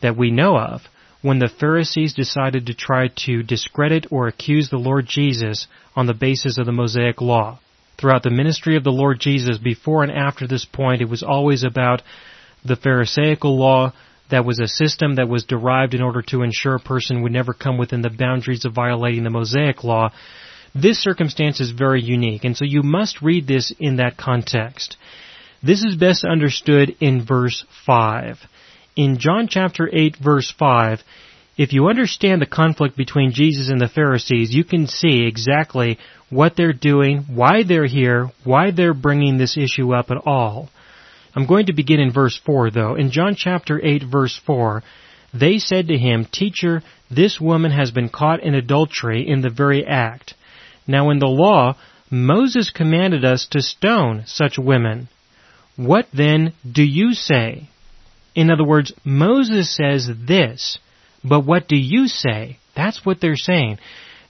that 0.01 0.17
we 0.17 0.31
know 0.31 0.57
of 0.57 0.81
when 1.21 1.39
the 1.39 1.47
Pharisees 1.47 2.13
decided 2.13 2.65
to 2.65 2.73
try 2.73 3.07
to 3.25 3.43
discredit 3.43 4.07
or 4.11 4.27
accuse 4.27 4.69
the 4.69 4.77
Lord 4.77 5.05
Jesus 5.07 5.67
on 5.95 6.05
the 6.05 6.13
basis 6.13 6.57
of 6.57 6.65
the 6.65 6.71
Mosaic 6.71 7.21
Law. 7.21 7.59
Throughout 7.97 8.23
the 8.23 8.29
ministry 8.29 8.75
of 8.75 8.83
the 8.83 8.91
Lord 8.91 9.19
Jesus, 9.19 9.57
before 9.57 10.03
and 10.03 10.11
after 10.11 10.45
this 10.47 10.65
point, 10.65 11.01
it 11.01 11.09
was 11.09 11.23
always 11.23 11.63
about 11.63 12.01
the 12.65 12.75
Pharisaical 12.75 13.57
law, 13.57 13.93
that 14.33 14.45
was 14.45 14.59
a 14.59 14.67
system 14.67 15.15
that 15.15 15.29
was 15.29 15.45
derived 15.45 15.93
in 15.93 16.01
order 16.01 16.23
to 16.23 16.41
ensure 16.41 16.75
a 16.75 16.79
person 16.79 17.21
would 17.21 17.31
never 17.31 17.53
come 17.53 17.77
within 17.77 18.01
the 18.01 18.09
boundaries 18.09 18.65
of 18.65 18.73
violating 18.73 19.23
the 19.23 19.29
Mosaic 19.29 19.83
law. 19.83 20.09
This 20.73 20.97
circumstance 20.99 21.59
is 21.59 21.69
very 21.69 22.01
unique, 22.01 22.43
and 22.43 22.57
so 22.57 22.65
you 22.65 22.81
must 22.81 23.21
read 23.21 23.47
this 23.47 23.71
in 23.79 23.97
that 23.97 24.17
context. 24.17 24.97
This 25.61 25.83
is 25.83 25.95
best 25.95 26.25
understood 26.25 26.95
in 26.99 27.23
verse 27.23 27.63
5. 27.85 28.39
In 28.95 29.19
John 29.19 29.47
chapter 29.47 29.87
8 29.93 30.17
verse 30.17 30.51
5, 30.57 31.03
if 31.55 31.71
you 31.71 31.87
understand 31.87 32.41
the 32.41 32.47
conflict 32.47 32.97
between 32.97 33.33
Jesus 33.33 33.69
and 33.69 33.79
the 33.79 33.87
Pharisees, 33.87 34.53
you 34.53 34.63
can 34.63 34.87
see 34.87 35.27
exactly 35.27 35.99
what 36.31 36.55
they're 36.55 36.73
doing, 36.73 37.25
why 37.29 37.61
they're 37.63 37.85
here, 37.85 38.31
why 38.43 38.71
they're 38.71 38.95
bringing 38.95 39.37
this 39.37 39.57
issue 39.57 39.93
up 39.93 40.09
at 40.09 40.17
all. 40.25 40.69
I'm 41.35 41.47
going 41.47 41.67
to 41.67 41.73
begin 41.73 41.99
in 41.99 42.11
verse 42.11 42.39
4 42.45 42.71
though. 42.71 42.95
In 42.95 43.11
John 43.11 43.35
chapter 43.35 43.83
8 43.83 44.03
verse 44.03 44.39
4, 44.45 44.83
they 45.33 45.57
said 45.57 45.87
to 45.87 45.97
him, 45.97 46.25
Teacher, 46.25 46.83
this 47.09 47.39
woman 47.41 47.71
has 47.71 47.91
been 47.91 48.09
caught 48.09 48.43
in 48.43 48.53
adultery 48.53 49.27
in 49.27 49.41
the 49.41 49.49
very 49.49 49.85
act. 49.85 50.35
Now 50.85 51.09
in 51.09 51.19
the 51.19 51.27
law, 51.27 51.75
Moses 52.09 52.69
commanded 52.69 53.25
us 53.25 53.47
to 53.51 53.61
stone 53.61 54.23
such 54.27 54.59
women. 54.59 55.09
What 55.75 56.07
then 56.13 56.53
do 56.69 56.83
you 56.83 57.13
say? 57.13 57.69
In 58.35 58.51
other 58.51 58.63
words, 58.63 58.93
Moses 59.03 59.75
says 59.75 60.09
this, 60.27 60.77
but 61.23 61.45
what 61.45 61.67
do 61.67 61.75
you 61.75 62.07
say? 62.07 62.57
That's 62.75 63.05
what 63.05 63.21
they're 63.21 63.35
saying. 63.35 63.79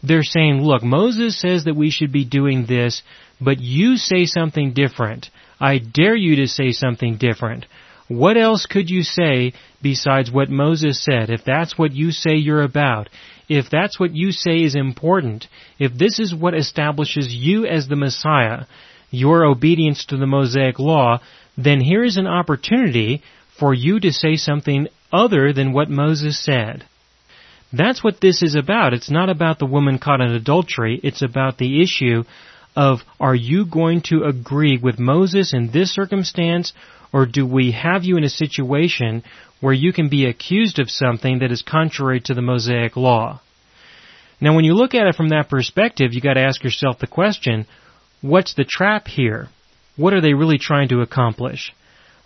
They're 0.01 0.23
saying, 0.23 0.61
look, 0.61 0.83
Moses 0.83 1.39
says 1.39 1.63
that 1.63 1.75
we 1.75 1.89
should 1.89 2.11
be 2.11 2.25
doing 2.25 2.65
this, 2.65 3.01
but 3.39 3.59
you 3.59 3.97
say 3.97 4.25
something 4.25 4.73
different. 4.73 5.29
I 5.59 5.77
dare 5.77 6.15
you 6.15 6.37
to 6.37 6.47
say 6.47 6.71
something 6.71 7.17
different. 7.17 7.65
What 8.07 8.37
else 8.37 8.65
could 8.65 8.89
you 8.89 9.03
say 9.03 9.53
besides 9.81 10.31
what 10.31 10.49
Moses 10.49 11.03
said 11.03 11.29
if 11.29 11.43
that's 11.45 11.77
what 11.77 11.93
you 11.93 12.11
say 12.11 12.35
you're 12.35 12.61
about? 12.61 13.09
if 13.49 13.69
that's 13.69 13.99
what 13.99 14.15
you 14.15 14.31
say 14.31 14.63
is 14.63 14.75
important, 14.75 15.47
if 15.79 15.93
this 15.93 16.19
is 16.19 16.33
what 16.33 16.55
establishes 16.55 17.33
you 17.33 17.65
as 17.65 17.87
the 17.87 17.95
Messiah, 17.95 18.65
your 19.11 19.45
obedience 19.45 20.05
to 20.05 20.17
the 20.17 20.27
Mosaic 20.27 20.79
law, 20.79 21.21
then 21.57 21.79
here 21.81 22.03
is 22.03 22.17
an 22.17 22.27
opportunity 22.27 23.21
for 23.59 23.73
you 23.73 23.99
to 23.99 24.11
say 24.11 24.35
something 24.35 24.87
other 25.11 25.53
than 25.53 25.73
what 25.73 25.89
Moses 25.89 26.43
said. 26.43 26.85
That's 27.71 28.03
what 28.03 28.21
this 28.21 28.41
is 28.41 28.55
about. 28.55 28.93
It's 28.93 29.11
not 29.11 29.29
about 29.29 29.59
the 29.59 29.65
woman 29.65 29.99
caught 29.99 30.21
in 30.21 30.31
adultery. 30.31 30.99
It's 31.03 31.21
about 31.21 31.57
the 31.57 31.81
issue 31.81 32.23
of 32.75 32.99
are 33.19 33.35
you 33.35 33.65
going 33.65 34.01
to 34.01 34.23
agree 34.23 34.77
with 34.81 34.99
Moses 34.99 35.53
in 35.53 35.71
this 35.71 35.93
circumstance 35.93 36.73
or 37.11 37.25
do 37.25 37.45
we 37.45 37.71
have 37.71 38.03
you 38.03 38.17
in 38.17 38.23
a 38.23 38.29
situation 38.29 39.23
where 39.61 39.73
you 39.73 39.93
can 39.93 40.09
be 40.09 40.25
accused 40.25 40.79
of 40.79 40.89
something 40.89 41.39
that 41.39 41.51
is 41.51 41.61
contrary 41.61 42.19
to 42.21 42.33
the 42.33 42.41
Mosaic 42.41 42.97
law? 42.97 43.39
Now 44.41 44.55
when 44.55 44.65
you 44.65 44.73
look 44.73 44.95
at 44.95 45.07
it 45.07 45.15
from 45.15 45.29
that 45.29 45.49
perspective, 45.49 46.13
you 46.13 46.21
gotta 46.21 46.41
ask 46.41 46.63
yourself 46.63 46.99
the 46.99 47.07
question, 47.07 47.67
what's 48.21 48.55
the 48.55 48.65
trap 48.65 49.07
here? 49.07 49.47
What 49.95 50.13
are 50.13 50.21
they 50.21 50.33
really 50.33 50.57
trying 50.57 50.89
to 50.89 51.01
accomplish? 51.01 51.71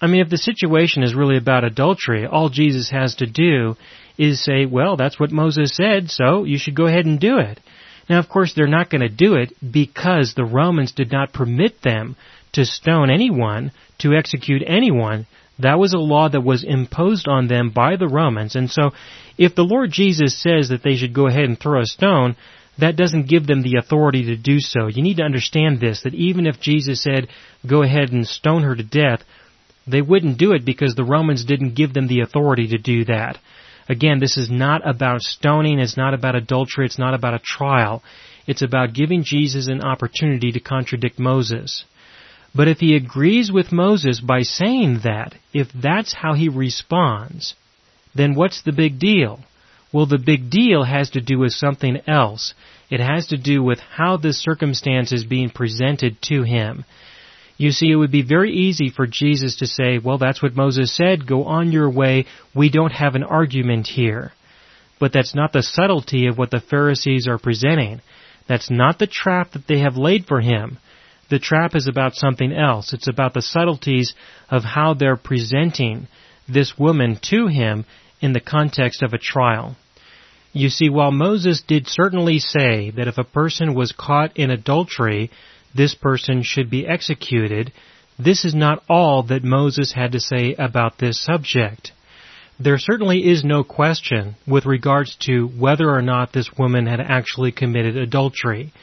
I 0.01 0.07
mean, 0.07 0.21
if 0.21 0.29
the 0.29 0.37
situation 0.37 1.03
is 1.03 1.15
really 1.15 1.37
about 1.37 1.63
adultery, 1.63 2.25
all 2.25 2.49
Jesus 2.49 2.89
has 2.91 3.15
to 3.15 3.25
do 3.25 3.75
is 4.17 4.43
say, 4.43 4.65
well, 4.65 4.95
that's 4.95 5.19
what 5.19 5.31
Moses 5.31 5.75
said, 5.75 6.09
so 6.09 6.43
you 6.43 6.57
should 6.57 6.75
go 6.75 6.85
ahead 6.85 7.05
and 7.05 7.19
do 7.19 7.39
it. 7.39 7.59
Now, 8.09 8.19
of 8.19 8.29
course, 8.29 8.53
they're 8.53 8.67
not 8.67 8.89
going 8.89 9.01
to 9.01 9.09
do 9.09 9.35
it 9.35 9.53
because 9.59 10.33
the 10.33 10.45
Romans 10.45 10.93
did 10.93 11.11
not 11.11 11.33
permit 11.33 11.81
them 11.81 12.15
to 12.53 12.65
stone 12.65 13.09
anyone, 13.09 13.71
to 13.99 14.13
execute 14.13 14.63
anyone. 14.65 15.27
That 15.59 15.79
was 15.79 15.93
a 15.93 15.99
law 15.99 16.29
that 16.29 16.41
was 16.41 16.63
imposed 16.63 17.27
on 17.27 17.47
them 17.47 17.71
by 17.71 17.95
the 17.95 18.07
Romans. 18.07 18.55
And 18.55 18.69
so, 18.69 18.91
if 19.37 19.55
the 19.55 19.63
Lord 19.63 19.91
Jesus 19.91 20.41
says 20.41 20.69
that 20.69 20.83
they 20.83 20.95
should 20.95 21.13
go 21.13 21.27
ahead 21.27 21.45
and 21.45 21.59
throw 21.59 21.81
a 21.81 21.85
stone, 21.85 22.35
that 22.79 22.95
doesn't 22.95 23.27
give 23.27 23.47
them 23.47 23.63
the 23.63 23.77
authority 23.79 24.25
to 24.25 24.37
do 24.37 24.59
so. 24.59 24.87
You 24.87 25.01
need 25.01 25.17
to 25.17 25.23
understand 25.23 25.79
this, 25.79 26.03
that 26.03 26.13
even 26.13 26.45
if 26.45 26.59
Jesus 26.59 27.01
said, 27.01 27.27
go 27.67 27.81
ahead 27.81 28.11
and 28.11 28.27
stone 28.27 28.63
her 28.63 28.75
to 28.75 28.83
death, 28.83 29.21
they 29.87 30.01
wouldn't 30.01 30.37
do 30.37 30.51
it 30.51 30.65
because 30.65 30.93
the 30.95 31.03
Romans 31.03 31.45
didn't 31.45 31.75
give 31.75 31.93
them 31.93 32.07
the 32.07 32.21
authority 32.21 32.67
to 32.67 32.77
do 32.77 33.05
that. 33.05 33.37
Again, 33.89 34.19
this 34.19 34.37
is 34.37 34.49
not 34.49 34.87
about 34.87 35.21
stoning, 35.21 35.79
it's 35.79 35.97
not 35.97 36.13
about 36.13 36.35
adultery, 36.35 36.85
it's 36.85 36.99
not 36.99 37.13
about 37.13 37.33
a 37.33 37.39
trial. 37.39 38.03
It's 38.45 38.61
about 38.61 38.93
giving 38.93 39.23
Jesus 39.23 39.67
an 39.67 39.81
opportunity 39.81 40.51
to 40.53 40.59
contradict 40.59 41.19
Moses. 41.19 41.83
But 42.55 42.67
if 42.67 42.79
he 42.79 42.95
agrees 42.95 43.51
with 43.51 43.71
Moses 43.71 44.21
by 44.21 44.41
saying 44.41 45.01
that, 45.03 45.35
if 45.53 45.67
that's 45.73 46.13
how 46.13 46.33
he 46.33 46.47
responds, 46.49 47.55
then 48.15 48.35
what's 48.35 48.61
the 48.61 48.71
big 48.71 48.99
deal? 48.99 49.41
Well, 49.93 50.05
the 50.05 50.17
big 50.17 50.49
deal 50.49 50.83
has 50.83 51.09
to 51.11 51.21
do 51.21 51.39
with 51.39 51.53
something 51.53 52.01
else. 52.07 52.53
It 52.89 52.99
has 52.99 53.27
to 53.27 53.37
do 53.37 53.61
with 53.61 53.79
how 53.79 54.17
this 54.17 54.41
circumstance 54.41 55.11
is 55.11 55.23
being 55.23 55.49
presented 55.49 56.21
to 56.23 56.43
him. 56.43 56.85
You 57.57 57.71
see, 57.71 57.89
it 57.89 57.95
would 57.95 58.11
be 58.11 58.21
very 58.21 58.53
easy 58.53 58.89
for 58.89 59.07
Jesus 59.07 59.57
to 59.57 59.67
say, 59.67 59.97
well, 59.97 60.19
that's 60.19 60.43
what 60.43 60.55
Moses 60.55 60.95
said, 60.95 61.27
go 61.27 61.45
on 61.45 61.71
your 61.71 61.89
way, 61.89 62.25
we 62.55 62.69
don't 62.69 62.91
have 62.91 63.15
an 63.15 63.23
argument 63.23 63.87
here. 63.87 64.31
But 64.99 65.11
that's 65.11 65.35
not 65.35 65.53
the 65.53 65.63
subtlety 65.63 66.27
of 66.27 66.37
what 66.37 66.51
the 66.51 66.61
Pharisees 66.61 67.27
are 67.27 67.39
presenting. 67.39 68.01
That's 68.47 68.69
not 68.69 68.99
the 68.99 69.07
trap 69.07 69.51
that 69.51 69.67
they 69.67 69.79
have 69.79 69.97
laid 69.97 70.25
for 70.25 70.39
him. 70.39 70.77
The 71.29 71.39
trap 71.39 71.75
is 71.75 71.87
about 71.87 72.15
something 72.15 72.53
else. 72.53 72.93
It's 72.93 73.09
about 73.09 73.33
the 73.33 73.41
subtleties 73.41 74.13
of 74.49 74.63
how 74.63 74.93
they're 74.93 75.17
presenting 75.17 76.07
this 76.47 76.77
woman 76.77 77.19
to 77.23 77.47
him 77.47 77.85
in 78.21 78.33
the 78.33 78.39
context 78.39 79.03
of 79.03 79.13
a 79.13 79.17
trial. 79.17 79.75
You 80.53 80.69
see, 80.69 80.89
while 80.89 81.11
Moses 81.11 81.61
did 81.67 81.87
certainly 81.87 82.39
say 82.39 82.91
that 82.91 83.07
if 83.07 83.17
a 83.17 83.23
person 83.23 83.73
was 83.73 83.91
caught 83.91 84.37
in 84.37 84.49
adultery, 84.49 85.29
this 85.77 85.95
person 85.95 86.43
should 86.43 86.69
be 86.69 86.87
executed, 86.87 87.71
this 88.19 88.43
is 88.43 88.53
not 88.53 88.83
all 88.89 89.23
that 89.23 89.43
Moses 89.43 89.93
had 89.93 90.11
to 90.11 90.19
say 90.19 90.55
about 90.57 90.97
this 90.97 91.23
subject. 91.23 91.91
There 92.59 92.79
certainly 92.79 93.19
is 93.19 93.43
no 93.43 93.63
question 93.63 94.35
with 94.47 94.65
regards 94.65 95.15
to 95.27 95.47
whether 95.47 95.89
or 95.89 96.01
not 96.01 96.33
this 96.33 96.49
woman 96.57 96.87
had 96.87 96.99
actually 96.99 97.51
committed 97.51 97.95
adultery. 97.95 98.73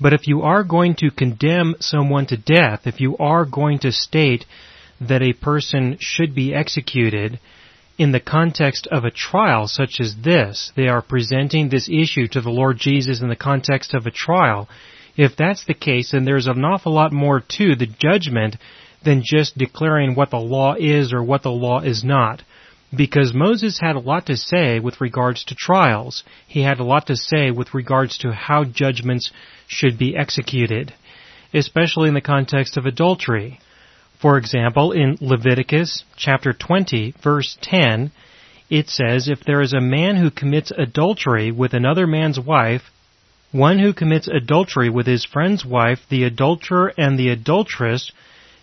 But 0.00 0.14
if 0.14 0.26
you 0.26 0.42
are 0.42 0.64
going 0.64 0.96
to 0.96 1.10
condemn 1.10 1.76
someone 1.78 2.26
to 2.26 2.36
death, 2.38 2.86
if 2.86 3.00
you 3.00 3.16
are 3.18 3.44
going 3.44 3.80
to 3.80 3.92
state 3.92 4.46
that 5.00 5.22
a 5.22 5.34
person 5.34 5.98
should 6.00 6.34
be 6.34 6.54
executed, 6.54 7.38
in 7.98 8.12
the 8.12 8.20
context 8.20 8.88
of 8.90 9.04
a 9.04 9.10
trial 9.10 9.68
such 9.68 10.00
as 10.00 10.16
this, 10.24 10.72
they 10.74 10.88
are 10.88 11.02
presenting 11.02 11.68
this 11.68 11.88
issue 11.88 12.26
to 12.28 12.40
the 12.40 12.50
Lord 12.50 12.78
Jesus 12.78 13.20
in 13.20 13.28
the 13.28 13.36
context 13.36 13.92
of 13.92 14.06
a 14.06 14.10
trial. 14.10 14.68
If 15.16 15.36
that's 15.36 15.64
the 15.64 15.74
case, 15.74 16.12
then 16.12 16.24
there's 16.24 16.46
an 16.46 16.64
awful 16.64 16.92
lot 16.92 17.12
more 17.12 17.40
to 17.40 17.76
the 17.76 17.86
judgment 17.86 18.56
than 19.04 19.22
just 19.24 19.58
declaring 19.58 20.14
what 20.14 20.30
the 20.30 20.38
law 20.38 20.74
is 20.74 21.12
or 21.12 21.22
what 21.22 21.42
the 21.42 21.50
law 21.50 21.80
is 21.80 22.02
not. 22.02 22.42
Because 22.94 23.32
Moses 23.34 23.80
had 23.80 23.96
a 23.96 24.00
lot 24.00 24.26
to 24.26 24.36
say 24.36 24.78
with 24.78 25.00
regards 25.00 25.44
to 25.44 25.54
trials. 25.54 26.24
He 26.46 26.62
had 26.62 26.78
a 26.78 26.84
lot 26.84 27.06
to 27.06 27.16
say 27.16 27.50
with 27.50 27.74
regards 27.74 28.18
to 28.18 28.32
how 28.32 28.64
judgments 28.64 29.30
should 29.66 29.98
be 29.98 30.16
executed. 30.16 30.92
Especially 31.54 32.08
in 32.08 32.14
the 32.14 32.20
context 32.20 32.76
of 32.76 32.86
adultery. 32.86 33.58
For 34.20 34.38
example, 34.38 34.92
in 34.92 35.16
Leviticus 35.20 36.04
chapter 36.16 36.52
20 36.52 37.14
verse 37.22 37.58
10, 37.60 38.12
it 38.70 38.88
says, 38.88 39.28
If 39.28 39.40
there 39.44 39.60
is 39.60 39.72
a 39.72 39.80
man 39.80 40.16
who 40.16 40.30
commits 40.30 40.70
adultery 40.70 41.50
with 41.50 41.74
another 41.74 42.06
man's 42.06 42.38
wife, 42.38 42.82
one 43.52 43.78
who 43.78 43.92
commits 43.92 44.28
adultery 44.28 44.88
with 44.88 45.06
his 45.06 45.24
friend's 45.24 45.64
wife, 45.64 46.00
the 46.08 46.24
adulterer 46.24 46.92
and 46.96 47.18
the 47.18 47.28
adulteress, 47.28 48.10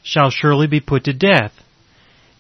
shall 0.03 0.31
surely 0.31 0.67
be 0.67 0.79
put 0.79 1.03
to 1.03 1.13
death. 1.13 1.53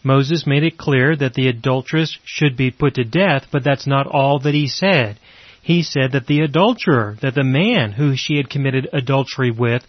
Moses 0.03 0.47
made 0.47 0.63
it 0.63 0.77
clear 0.77 1.15
that 1.15 1.33
the 1.33 1.47
adulteress 1.47 2.17
should 2.23 2.57
be 2.57 2.71
put 2.71 2.95
to 2.95 3.03
death, 3.03 3.47
but 3.51 3.63
that's 3.63 3.85
not 3.85 4.07
all 4.07 4.39
that 4.39 4.53
he 4.53 4.67
said. 4.67 5.19
He 5.61 5.83
said 5.83 6.13
that 6.13 6.25
the 6.25 6.39
adulterer, 6.39 7.17
that 7.21 7.35
the 7.35 7.43
man 7.43 7.91
who 7.91 8.15
she 8.15 8.37
had 8.37 8.49
committed 8.49 8.89
adultery 8.93 9.51
with, 9.51 9.85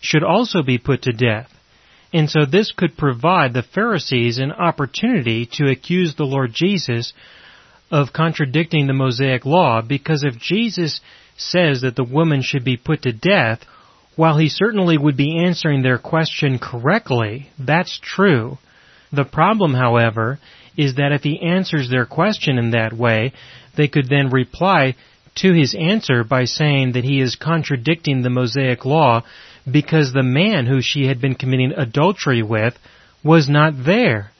should 0.00 0.24
also 0.24 0.62
be 0.62 0.78
put 0.78 1.02
to 1.02 1.12
death. 1.12 1.48
And 2.12 2.28
so 2.28 2.44
this 2.44 2.72
could 2.72 2.98
provide 2.98 3.54
the 3.54 3.62
Pharisees 3.62 4.38
an 4.38 4.52
opportunity 4.52 5.46
to 5.52 5.70
accuse 5.70 6.14
the 6.14 6.24
Lord 6.24 6.52
Jesus 6.52 7.14
of 7.90 8.12
contradicting 8.12 8.86
the 8.86 8.92
Mosaic 8.92 9.46
law 9.46 9.80
because 9.80 10.24
if 10.24 10.38
Jesus 10.38 11.00
says 11.50 11.82
that 11.82 11.96
the 11.96 12.04
woman 12.04 12.42
should 12.42 12.64
be 12.64 12.76
put 12.76 13.02
to 13.02 13.12
death, 13.12 13.60
while 14.16 14.38
he 14.38 14.48
certainly 14.48 14.98
would 14.98 15.16
be 15.16 15.44
answering 15.44 15.82
their 15.82 15.98
question 15.98 16.58
correctly, 16.58 17.50
that's 17.58 17.98
true. 18.02 18.58
The 19.12 19.24
problem, 19.24 19.74
however, 19.74 20.38
is 20.76 20.96
that 20.96 21.12
if 21.12 21.22
he 21.22 21.40
answers 21.40 21.90
their 21.90 22.06
question 22.06 22.58
in 22.58 22.70
that 22.70 22.92
way, 22.92 23.32
they 23.76 23.88
could 23.88 24.08
then 24.08 24.30
reply 24.30 24.94
to 25.34 25.52
his 25.52 25.74
answer 25.74 26.24
by 26.24 26.44
saying 26.44 26.92
that 26.92 27.04
he 27.04 27.20
is 27.20 27.36
contradicting 27.36 28.22
the 28.22 28.30
Mosaic 28.30 28.84
law 28.84 29.22
because 29.70 30.12
the 30.12 30.22
man 30.22 30.66
who 30.66 30.80
she 30.82 31.06
had 31.06 31.20
been 31.20 31.34
committing 31.34 31.72
adultery 31.72 32.42
with 32.42 32.74
was 33.24 33.48
not 33.48 33.72
there. 33.84 34.30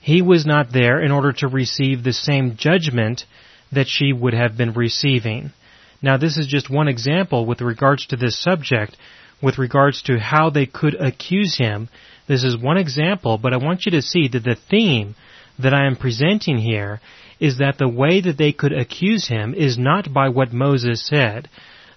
He 0.00 0.22
was 0.22 0.46
not 0.46 0.72
there 0.72 1.00
in 1.02 1.10
order 1.10 1.32
to 1.32 1.48
receive 1.48 2.02
the 2.02 2.12
same 2.12 2.56
judgment 2.56 3.24
that 3.72 3.88
she 3.88 4.12
would 4.12 4.32
have 4.32 4.56
been 4.56 4.72
receiving. 4.72 5.52
Now 6.00 6.16
this 6.16 6.36
is 6.36 6.46
just 6.46 6.70
one 6.70 6.88
example 6.88 7.44
with 7.46 7.60
regards 7.60 8.06
to 8.06 8.16
this 8.16 8.40
subject, 8.40 8.96
with 9.42 9.58
regards 9.58 10.02
to 10.02 10.18
how 10.18 10.50
they 10.50 10.66
could 10.66 10.94
accuse 10.94 11.56
him. 11.58 11.88
This 12.26 12.44
is 12.44 12.56
one 12.56 12.76
example, 12.76 13.38
but 13.38 13.52
I 13.52 13.56
want 13.56 13.86
you 13.86 13.92
to 13.92 14.02
see 14.02 14.28
that 14.28 14.44
the 14.44 14.56
theme 14.70 15.14
that 15.58 15.74
I 15.74 15.86
am 15.86 15.96
presenting 15.96 16.58
here 16.58 17.00
is 17.40 17.58
that 17.58 17.78
the 17.78 17.88
way 17.88 18.20
that 18.20 18.38
they 18.38 18.52
could 18.52 18.72
accuse 18.72 19.28
him 19.28 19.54
is 19.54 19.78
not 19.78 20.12
by 20.12 20.28
what 20.28 20.52
Moses 20.52 21.06
said, 21.06 21.48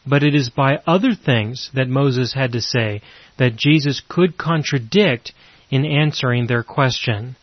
but 0.06 0.24
it 0.24 0.34
is 0.34 0.50
by 0.50 0.80
other 0.88 1.14
things 1.14 1.70
that 1.74 1.88
Moses 1.88 2.34
had 2.34 2.52
to 2.54 2.62
say 2.62 3.02
that 3.38 3.56
Jesus 3.56 4.02
could 4.08 4.38
contradict 4.38 5.34
in 5.70 5.86
answering 5.86 6.48
their 6.48 6.64
question. 6.64 7.36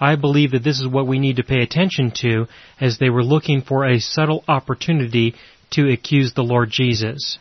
I 0.00 0.14
believe 0.14 0.52
that 0.52 0.62
this 0.62 0.80
is 0.80 0.86
what 0.86 1.08
we 1.08 1.18
need 1.18 1.36
to 1.36 1.42
pay 1.42 1.60
attention 1.60 2.12
to 2.22 2.46
as 2.80 2.98
they 2.98 3.10
were 3.10 3.24
looking 3.24 3.62
for 3.62 3.84
a 3.84 3.98
subtle 3.98 4.44
opportunity 4.46 5.34
to 5.70 5.90
accuse 5.92 6.34
the 6.34 6.42
Lord 6.42 6.70
Jesus. 6.70 7.38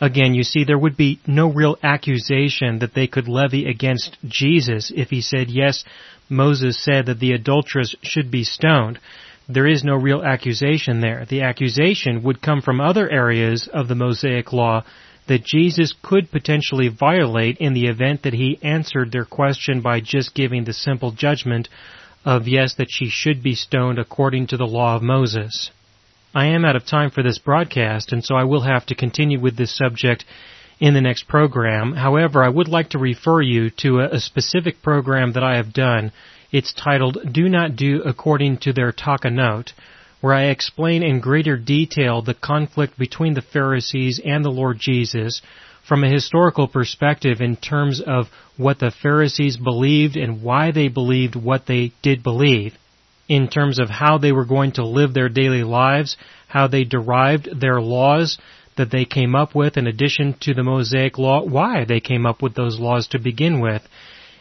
Again, 0.00 0.34
you 0.34 0.42
see, 0.42 0.64
there 0.64 0.78
would 0.78 0.96
be 0.96 1.20
no 1.26 1.50
real 1.50 1.78
accusation 1.82 2.80
that 2.80 2.94
they 2.94 3.06
could 3.06 3.28
levy 3.28 3.66
against 3.66 4.16
Jesus 4.26 4.92
if 4.94 5.10
he 5.10 5.20
said, 5.20 5.48
yes, 5.48 5.84
Moses 6.28 6.82
said 6.82 7.06
that 7.06 7.20
the 7.20 7.32
adulteress 7.32 7.94
should 8.02 8.30
be 8.30 8.44
stoned. 8.44 8.98
There 9.48 9.66
is 9.66 9.84
no 9.84 9.94
real 9.94 10.22
accusation 10.22 11.00
there. 11.00 11.26
The 11.26 11.42
accusation 11.42 12.22
would 12.22 12.42
come 12.42 12.60
from 12.60 12.80
other 12.80 13.10
areas 13.10 13.68
of 13.72 13.88
the 13.88 13.94
Mosaic 13.94 14.52
law 14.52 14.84
that 15.26 15.44
Jesus 15.44 15.94
could 16.02 16.30
potentially 16.30 16.88
violate 16.88 17.58
in 17.58 17.72
the 17.72 17.86
event 17.86 18.22
that 18.22 18.34
he 18.34 18.58
answered 18.62 19.12
their 19.12 19.24
question 19.24 19.80
by 19.80 20.00
just 20.00 20.34
giving 20.34 20.64
the 20.64 20.72
simple 20.72 21.12
judgment 21.12 21.68
of 22.24 22.48
yes, 22.48 22.74
that 22.74 22.90
she 22.90 23.08
should 23.08 23.42
be 23.42 23.54
stoned 23.54 23.98
according 23.98 24.46
to 24.48 24.56
the 24.56 24.66
law 24.66 24.96
of 24.96 25.02
Moses. 25.02 25.70
I 26.36 26.46
am 26.46 26.64
out 26.64 26.74
of 26.74 26.84
time 26.84 27.10
for 27.10 27.22
this 27.22 27.38
broadcast, 27.38 28.12
and 28.12 28.24
so 28.24 28.34
I 28.34 28.42
will 28.42 28.62
have 28.62 28.84
to 28.86 28.96
continue 28.96 29.38
with 29.38 29.56
this 29.56 29.76
subject 29.76 30.24
in 30.80 30.92
the 30.92 31.00
next 31.00 31.28
program. 31.28 31.92
However, 31.92 32.42
I 32.42 32.48
would 32.48 32.66
like 32.66 32.88
to 32.90 32.98
refer 32.98 33.40
you 33.40 33.70
to 33.82 34.00
a, 34.00 34.16
a 34.16 34.20
specific 34.20 34.82
program 34.82 35.34
that 35.34 35.44
I 35.44 35.56
have 35.56 35.72
done. 35.72 36.10
It's 36.50 36.72
titled 36.72 37.18
Do 37.30 37.48
Not 37.48 37.76
Do 37.76 38.02
According 38.04 38.58
to 38.58 38.72
Their 38.72 38.90
Takanot, 38.90 39.72
where 40.20 40.34
I 40.34 40.46
explain 40.46 41.04
in 41.04 41.20
greater 41.20 41.56
detail 41.56 42.20
the 42.20 42.34
conflict 42.34 42.98
between 42.98 43.34
the 43.34 43.42
Pharisees 43.42 44.20
and 44.24 44.44
the 44.44 44.50
Lord 44.50 44.80
Jesus 44.80 45.40
from 45.86 46.02
a 46.02 46.10
historical 46.10 46.66
perspective 46.66 47.40
in 47.40 47.54
terms 47.56 48.00
of 48.00 48.26
what 48.56 48.80
the 48.80 48.90
Pharisees 48.90 49.56
believed 49.56 50.16
and 50.16 50.42
why 50.42 50.72
they 50.72 50.88
believed 50.88 51.36
what 51.36 51.66
they 51.66 51.92
did 52.02 52.24
believe, 52.24 52.74
in 53.28 53.48
terms 53.48 53.78
of 53.78 53.88
how 53.88 54.18
they 54.18 54.32
were 54.32 54.44
going 54.44 54.72
to 54.72 54.86
live 54.86 55.14
their 55.14 55.28
daily 55.28 55.62
lives, 55.62 56.16
how 56.48 56.66
they 56.66 56.84
derived 56.84 57.60
their 57.60 57.80
laws, 57.80 58.38
that 58.76 58.90
they 58.90 59.04
came 59.04 59.34
up 59.34 59.54
with 59.54 59.76
in 59.76 59.86
addition 59.86 60.34
to 60.40 60.52
the 60.52 60.62
Mosaic 60.62 61.16
law, 61.18 61.44
why 61.44 61.84
they 61.84 62.00
came 62.00 62.26
up 62.26 62.42
with 62.42 62.54
those 62.54 62.78
laws 62.78 63.08
to 63.08 63.18
begin 63.18 63.60
with, 63.60 63.82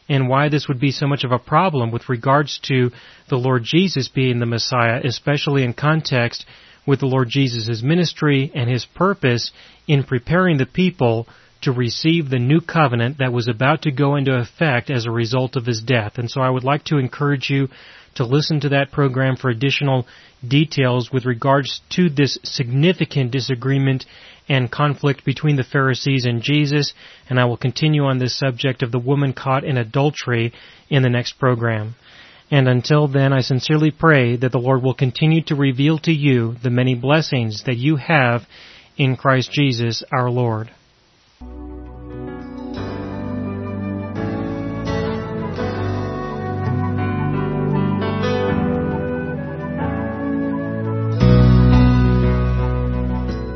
and 0.09 0.27
why 0.27 0.49
this 0.49 0.67
would 0.67 0.79
be 0.79 0.91
so 0.91 1.07
much 1.07 1.23
of 1.23 1.31
a 1.31 1.39
problem 1.39 1.91
with 1.91 2.09
regards 2.09 2.59
to 2.63 2.91
the 3.29 3.37
Lord 3.37 3.63
Jesus 3.63 4.09
being 4.09 4.39
the 4.39 4.45
Messiah, 4.45 5.01
especially 5.03 5.63
in 5.63 5.73
context 5.73 6.45
with 6.85 6.99
the 6.99 7.05
Lord 7.05 7.29
Jesus' 7.29 7.81
ministry 7.81 8.51
and 8.53 8.69
his 8.69 8.85
purpose 8.85 9.51
in 9.87 10.03
preparing 10.03 10.57
the 10.57 10.65
people 10.65 11.27
to 11.61 11.71
receive 11.71 12.29
the 12.29 12.39
new 12.39 12.59
covenant 12.59 13.19
that 13.19 13.31
was 13.31 13.47
about 13.47 13.83
to 13.83 13.91
go 13.91 14.17
into 14.17 14.37
effect 14.37 14.89
as 14.89 15.05
a 15.05 15.11
result 15.11 15.55
of 15.55 15.65
his 15.65 15.81
death. 15.81 16.17
And 16.17 16.29
so 16.29 16.41
I 16.41 16.49
would 16.49 16.65
like 16.65 16.83
to 16.85 16.97
encourage 16.97 17.49
you 17.49 17.69
to 18.15 18.25
listen 18.25 18.59
to 18.61 18.69
that 18.69 18.91
program 18.91 19.35
for 19.35 19.49
additional 19.49 20.05
details 20.45 21.11
with 21.11 21.25
regards 21.25 21.81
to 21.89 22.09
this 22.09 22.37
significant 22.43 23.31
disagreement 23.31 24.05
and 24.49 24.71
conflict 24.71 25.23
between 25.23 25.55
the 25.55 25.63
Pharisees 25.63 26.25
and 26.25 26.41
Jesus, 26.41 26.93
and 27.29 27.39
I 27.39 27.45
will 27.45 27.57
continue 27.57 28.03
on 28.03 28.19
this 28.19 28.37
subject 28.37 28.83
of 28.83 28.91
the 28.91 28.99
woman 28.99 29.33
caught 29.33 29.63
in 29.63 29.77
adultery 29.77 30.53
in 30.89 31.01
the 31.01 31.09
next 31.09 31.39
program. 31.39 31.95
And 32.51 32.67
until 32.67 33.07
then, 33.07 33.33
I 33.33 33.41
sincerely 33.41 33.91
pray 33.91 34.35
that 34.35 34.51
the 34.51 34.59
Lord 34.59 34.83
will 34.83 34.93
continue 34.93 35.41
to 35.45 35.55
reveal 35.55 35.97
to 35.99 36.11
you 36.11 36.55
the 36.61 36.69
many 36.69 36.93
blessings 36.93 37.63
that 37.65 37.77
you 37.77 37.95
have 37.95 38.43
in 38.97 39.15
Christ 39.15 39.51
Jesus 39.51 40.03
our 40.11 40.29
Lord. 40.29 40.69